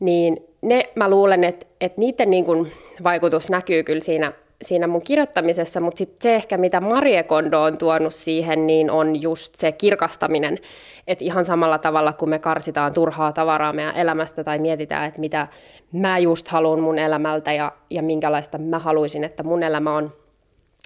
niin 0.00 0.36
ne 0.62 0.88
mä 0.94 1.10
luulen, 1.10 1.44
että, 1.44 1.66
että 1.80 2.00
niiden 2.00 2.30
niin 2.30 2.44
kuin 2.44 2.72
vaikutus 3.04 3.50
näkyy 3.50 3.82
kyllä 3.82 4.00
siinä 4.00 4.32
siinä 4.62 4.86
mun 4.86 5.02
kirjoittamisessa, 5.02 5.80
mutta 5.80 5.98
sitten 5.98 6.16
se 6.22 6.34
ehkä, 6.34 6.56
mitä 6.56 6.80
Marie 6.80 7.22
Kondo 7.22 7.62
on 7.62 7.78
tuonut 7.78 8.14
siihen, 8.14 8.66
niin 8.66 8.90
on 8.90 9.22
just 9.22 9.54
se 9.54 9.72
kirkastaminen. 9.72 10.58
Että 11.06 11.24
ihan 11.24 11.44
samalla 11.44 11.78
tavalla, 11.78 12.12
kun 12.12 12.28
me 12.28 12.38
karsitaan 12.38 12.92
turhaa 12.92 13.32
tavaraa 13.32 13.72
meidän 13.72 13.96
elämästä 13.96 14.44
tai 14.44 14.58
mietitään, 14.58 15.04
että 15.08 15.20
mitä 15.20 15.48
mä 15.92 16.18
just 16.18 16.48
haluan 16.48 16.80
mun 16.80 16.98
elämältä 16.98 17.52
ja, 17.52 17.72
ja 17.90 18.02
minkälaista 18.02 18.58
mä 18.58 18.78
haluaisin, 18.78 19.24
että 19.24 19.42
mun 19.42 19.62
elämä 19.62 19.96
on, 19.96 20.12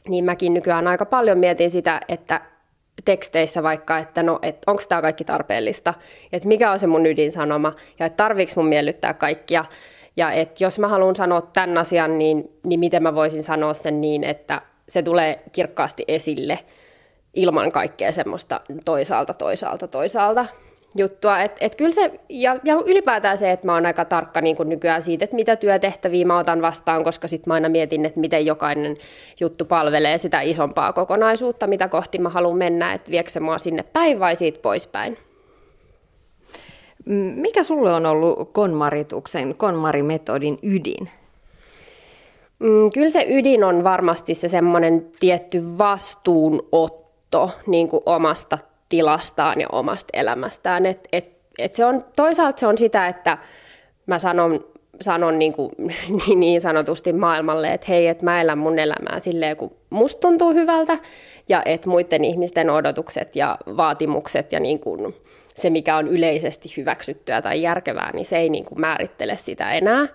niin 0.08 0.24
mäkin 0.24 0.54
nykyään 0.54 0.86
aika 0.86 1.06
paljon 1.06 1.38
mietin 1.38 1.70
sitä, 1.70 2.00
että 2.08 2.40
teksteissä 3.04 3.62
vaikka, 3.62 3.98
että 3.98 4.22
no, 4.22 4.38
et 4.42 4.58
onko 4.66 4.82
tämä 4.88 5.02
kaikki 5.02 5.24
tarpeellista, 5.24 5.94
että 6.32 6.48
mikä 6.48 6.70
on 6.70 6.78
se 6.78 6.86
mun 6.86 7.06
ydinsanoma? 7.06 7.72
Ja 7.98 8.06
että 8.06 8.16
tarviiko 8.16 8.52
mun 8.56 8.66
miellyttää 8.66 9.14
kaikkia 9.14 9.64
ja 10.18 10.32
että 10.32 10.64
jos 10.64 10.78
mä 10.78 10.88
haluan 10.88 11.16
sanoa 11.16 11.40
tämän 11.40 11.78
asian, 11.78 12.18
niin, 12.18 12.50
niin 12.64 12.80
miten 12.80 13.02
mä 13.02 13.14
voisin 13.14 13.42
sanoa 13.42 13.74
sen 13.74 14.00
niin, 14.00 14.24
että 14.24 14.62
se 14.88 15.02
tulee 15.02 15.42
kirkkaasti 15.52 16.04
esille 16.08 16.58
ilman 17.34 17.72
kaikkea 17.72 18.12
semmoista 18.12 18.60
toisaalta, 18.84 19.34
toisaalta, 19.34 19.88
toisaalta 19.88 20.46
juttua. 20.96 21.40
Et, 21.40 21.56
et 21.60 21.74
kyllä 21.74 21.92
se, 21.92 22.20
ja, 22.28 22.56
ja 22.64 22.74
ylipäätään 22.86 23.38
se, 23.38 23.50
että 23.50 23.66
mä 23.66 23.74
oon 23.74 23.86
aika 23.86 24.04
tarkka 24.04 24.40
niin 24.40 24.56
kuin 24.56 24.68
nykyään 24.68 25.02
siitä, 25.02 25.24
että 25.24 25.36
mitä 25.36 25.56
työtehtäviä 25.56 26.26
mä 26.26 26.38
otan 26.38 26.62
vastaan, 26.62 27.04
koska 27.04 27.28
sitten 27.28 27.50
mä 27.50 27.54
aina 27.54 27.68
mietin, 27.68 28.04
että 28.04 28.20
miten 28.20 28.46
jokainen 28.46 28.96
juttu 29.40 29.64
palvelee 29.64 30.18
sitä 30.18 30.40
isompaa 30.40 30.92
kokonaisuutta, 30.92 31.66
mitä 31.66 31.88
kohti 31.88 32.18
mä 32.18 32.28
haluan 32.28 32.56
mennä, 32.56 32.92
että 32.92 33.10
viekö 33.10 33.30
se 33.30 33.40
mua 33.40 33.58
sinne 33.58 33.82
päin 33.82 34.20
vai 34.20 34.36
siitä 34.36 34.60
poispäin. 34.62 35.27
Mikä 37.34 37.62
sulle 37.62 37.92
on 37.92 38.06
ollut 38.06 38.52
konmarituksen, 38.52 39.54
konmarimetodin 39.58 40.58
ydin? 40.62 41.10
Mm, 42.58 42.90
kyllä 42.94 43.10
se 43.10 43.26
ydin 43.28 43.64
on 43.64 43.84
varmasti 43.84 44.34
se 44.34 44.48
semmoinen 44.48 45.06
tietty 45.20 45.78
vastuunotto 45.78 47.50
niin 47.66 47.88
kuin 47.88 48.02
omasta 48.06 48.58
tilastaan 48.88 49.60
ja 49.60 49.66
omasta 49.72 50.08
elämästään. 50.12 50.86
Et, 50.86 51.08
et, 51.12 51.38
et 51.58 51.74
se 51.74 51.84
on, 51.84 52.04
toisaalta 52.16 52.60
se 52.60 52.66
on 52.66 52.78
sitä, 52.78 53.08
että 53.08 53.38
mä 54.06 54.18
sanon, 54.18 54.64
sanon 55.00 55.38
niin, 55.38 55.52
kuin, 55.52 55.72
niin 56.36 56.60
sanotusti 56.60 57.12
maailmalle, 57.12 57.68
että 57.68 57.86
hei, 57.88 58.06
että 58.06 58.24
mä 58.24 58.40
elän 58.40 58.58
mun 58.58 58.78
elämää 58.78 59.18
silleen, 59.18 59.56
kun 59.56 59.70
musta 59.90 60.20
tuntuu 60.20 60.54
hyvältä, 60.54 60.98
ja 61.48 61.62
että 61.64 61.88
muiden 61.88 62.24
ihmisten 62.24 62.70
odotukset 62.70 63.36
ja 63.36 63.58
vaatimukset 63.76 64.52
ja 64.52 64.60
niin 64.60 64.80
kuin 64.80 65.14
se, 65.62 65.70
mikä 65.70 65.96
on 65.96 66.08
yleisesti 66.08 66.68
hyväksyttyä 66.76 67.42
tai 67.42 67.62
järkevää, 67.62 68.12
niin 68.12 68.26
se 68.26 68.38
ei 68.38 68.48
niin 68.48 68.64
kuin 68.64 68.80
määrittele 68.80 69.36
sitä 69.36 69.72
enää. 69.72 70.06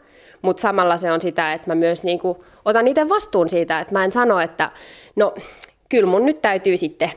Mutta 0.42 0.62
samalla 0.62 0.98
se 0.98 1.12
on 1.12 1.22
sitä, 1.22 1.54
että 1.54 1.70
mä 1.70 1.76
myös 1.76 2.04
niin 2.04 2.20
kuin 2.20 2.38
otan 2.66 2.88
itse 2.88 3.10
vastuun 3.10 3.50
siitä, 3.50 3.80
että 3.80 3.94
mä 3.94 4.04
en 4.04 4.12
sano, 4.12 4.40
että 4.40 4.70
no 5.16 5.34
kyllä 5.90 6.08
mun 6.08 6.26
nyt 6.26 6.42
täytyy 6.42 6.78
sitten 6.78 7.12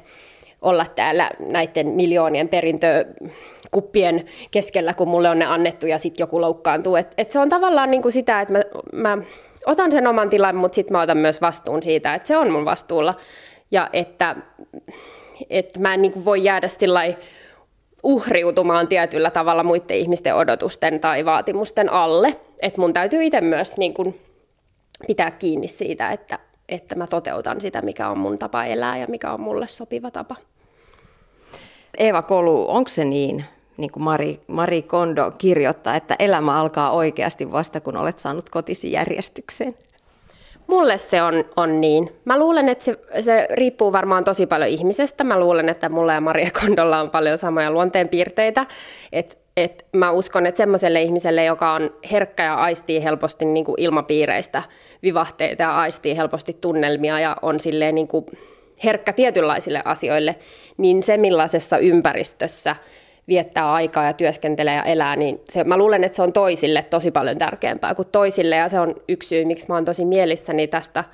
olla 0.63 0.87
täällä 0.95 1.31
näiden 1.39 1.87
miljoonien 1.87 2.49
perintökuppien 2.49 4.25
keskellä, 4.51 4.95
kun 4.95 5.09
mulle 5.09 5.29
on 5.29 5.39
ne 5.39 5.45
annettu 5.45 5.87
ja 5.87 5.99
sitten 5.99 6.23
joku 6.23 6.41
loukkaantuu. 6.41 6.97
Et, 6.97 7.15
et 7.19 7.31
se 7.31 7.39
on 7.39 7.49
tavallaan 7.49 7.91
niin 7.91 8.03
kuin 8.03 8.13
sitä, 8.13 8.41
että 8.41 8.53
mä, 8.53 8.63
mä 8.93 9.19
otan 9.67 9.93
sen 9.93 10.07
oman 10.07 10.31
tilan, 10.31 10.57
mutta 10.57 10.75
sitten 10.75 10.93
mä 10.93 11.03
otan 11.03 11.19
myös 11.19 11.41
vastuun 11.41 11.83
siitä, 11.83 12.15
että 12.15 12.29
se 12.29 12.37
on 12.37 12.51
mun 12.51 12.65
vastuulla. 12.65 13.15
Ja 13.71 13.91
että, 13.93 14.37
että 15.51 15.81
mä 15.81 15.95
en 15.95 16.03
niin 16.03 16.13
kuin 16.13 16.25
voi 16.25 16.45
jäädä 16.45 16.69
sillä 16.69 17.01
uhriutumaan 18.07 18.89
tietyllä 18.89 19.31
tavalla 19.31 19.63
muiden 19.63 19.97
ihmisten 19.97 20.35
odotusten 20.35 21.01
tai 21.01 21.25
vaatimusten 21.25 21.93
alle. 21.93 22.37
Että 22.63 22.81
mun 22.81 22.93
täytyy 22.93 23.25
itse 23.25 23.41
myös 23.41 23.77
niin 23.77 23.95
kuin 23.95 24.21
pitää 25.07 25.31
kiinni 25.31 25.69
siitä, 25.69 26.11
että, 26.11 26.39
että 26.69 26.95
mä 26.95 27.07
toteutan 27.07 27.61
sitä, 27.61 27.83
mikä 27.83 28.09
on 28.09 28.19
mun 28.19 28.39
tapa 28.39 28.65
elää 28.65 28.99
ja 28.99 29.07
mikä 29.07 29.33
on 29.33 29.41
mulle 29.41 29.69
sopiva 29.69 30.11
tapa. 30.11 30.37
Eeva 31.99 32.23
Kolu, 32.23 32.71
onko 32.71 32.89
se 32.89 33.05
niin, 33.05 33.45
niin 33.77 33.91
kuin 33.91 34.03
Mari, 34.03 34.41
Mari 34.47 34.83
Kondo 34.83 35.33
kirjoittaa, 35.39 35.97
että 35.97 36.17
elämä 36.19 36.61
alkaa 36.61 36.91
oikeasti 36.91 37.53
vasta, 37.53 37.81
kun 37.81 37.97
olet 37.97 38.19
saanut 38.19 38.51
kotisi 38.51 38.93
järjestykseen? 38.93 39.77
Mulle 40.67 40.99
se 40.99 41.23
on, 41.23 41.45
on 41.57 41.81
niin. 41.81 42.13
Mä 42.25 42.39
luulen, 42.39 42.69
että 42.69 42.85
se, 42.85 42.99
se 43.21 43.49
riippuu 43.53 43.93
varmaan 43.93 44.25
tosi 44.25 44.47
paljon 44.47 44.71
ihmisestä. 44.71 45.25
Mä 45.25 45.41
luulen, 45.41 45.69
että 45.69 45.89
mulla 45.89 46.13
ja 46.13 46.21
Maria 46.21 46.51
Kondolla 46.61 47.01
on 47.01 47.11
paljon 47.11 47.39
samoja 47.39 47.71
luonteenpiirteitä. 47.71 48.67
Et, 49.13 49.39
et 49.57 49.87
mä 49.93 50.11
uskon, 50.11 50.47
että 50.47 50.59
semmoiselle 50.59 51.03
ihmiselle, 51.03 51.45
joka 51.45 51.73
on 51.73 51.91
herkkä 52.13 52.43
ja 52.43 52.55
aistii 52.55 53.05
helposti 53.05 53.45
niin 53.45 53.65
kuin 53.65 53.81
ilmapiireistä 53.81 54.63
vivahteita 55.03 55.63
ja 55.63 55.77
aistii 55.77 56.17
helposti 56.17 56.57
tunnelmia 56.61 57.21
ja 57.21 57.37
on 57.43 57.61
silleen 57.61 57.95
niin 57.95 58.09
kuin 58.09 58.27
herkkä 58.85 59.13
tietynlaisille 59.13 59.83
asioille, 59.85 60.37
niin 60.77 61.03
se 61.03 61.17
millaisessa 61.17 61.79
ympäristössä 61.79 62.77
viettää 63.29 63.73
aikaa 63.73 64.05
ja 64.05 64.13
työskentelee 64.13 64.75
ja 64.75 64.83
elää, 64.83 65.17
niin 65.17 65.41
se, 65.49 65.65
mä 65.65 65.77
luulen, 65.77 66.05
että 66.05 66.17
se 66.17 66.23
on 66.23 66.33
toisille 66.33 66.83
tosi 66.83 67.11
paljon 67.11 67.39
tärkeämpää 67.39 67.95
kuin 67.95 68.09
toisille, 68.13 68.57
ja 68.57 68.69
se 68.69 68.81
on 68.81 68.95
yksi 69.09 69.29
syy, 69.29 69.45
miksi 69.45 69.69
mä 69.69 69.75
oon 69.75 69.85
tosi 69.85 70.05
mielissäni 70.05 70.67
tästä 70.67 71.05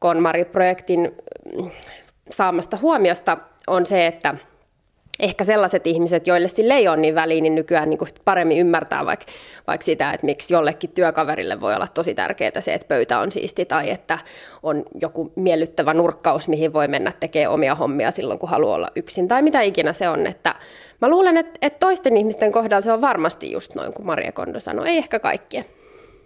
KonMari-projektin 0.00 1.16
mm, 1.56 1.70
saamasta 2.30 2.78
huomiosta, 2.82 3.38
on 3.66 3.86
se, 3.86 4.06
että 4.06 4.34
ehkä 5.22 5.44
sellaiset 5.44 5.86
ihmiset, 5.86 6.26
joille 6.26 6.48
sille 6.48 6.74
ei 6.74 6.88
ole 6.88 6.96
niin 6.96 7.14
väliä, 7.14 7.40
niin 7.40 7.54
nykyään 7.54 7.90
niin 7.90 7.98
paremmin 8.24 8.58
ymmärtää 8.58 9.06
vaikka, 9.06 9.26
vaikka 9.66 9.84
sitä, 9.84 10.12
että 10.12 10.26
miksi 10.26 10.54
jollekin 10.54 10.90
työkaverille 10.90 11.60
voi 11.60 11.74
olla 11.74 11.88
tosi 11.88 12.14
tärkeää 12.14 12.60
se, 12.60 12.74
että 12.74 12.88
pöytä 12.88 13.18
on 13.18 13.32
siisti 13.32 13.64
tai 13.64 13.90
että 13.90 14.18
on 14.62 14.84
joku 15.00 15.32
miellyttävä 15.36 15.94
nurkkaus, 15.94 16.48
mihin 16.48 16.72
voi 16.72 16.88
mennä 16.88 17.12
tekemään 17.20 17.52
omia 17.52 17.74
hommia 17.74 18.10
silloin, 18.10 18.38
kun 18.38 18.48
haluaa 18.48 18.76
olla 18.76 18.90
yksin 18.96 19.28
tai 19.28 19.42
mitä 19.42 19.60
ikinä 19.60 19.92
se 19.92 20.08
on. 20.08 20.26
Että 20.26 20.54
mä 21.00 21.08
luulen, 21.08 21.36
että, 21.36 21.58
että 21.62 21.78
toisten 21.78 22.16
ihmisten 22.16 22.52
kohdalla 22.52 22.82
se 22.82 22.92
on 22.92 23.00
varmasti 23.00 23.52
just 23.52 23.74
noin 23.74 23.92
kuin 23.92 24.06
Maria 24.06 24.32
Kondo 24.32 24.60
sanoi, 24.60 24.88
ei 24.88 24.98
ehkä 24.98 25.18
kaikkien. 25.18 25.64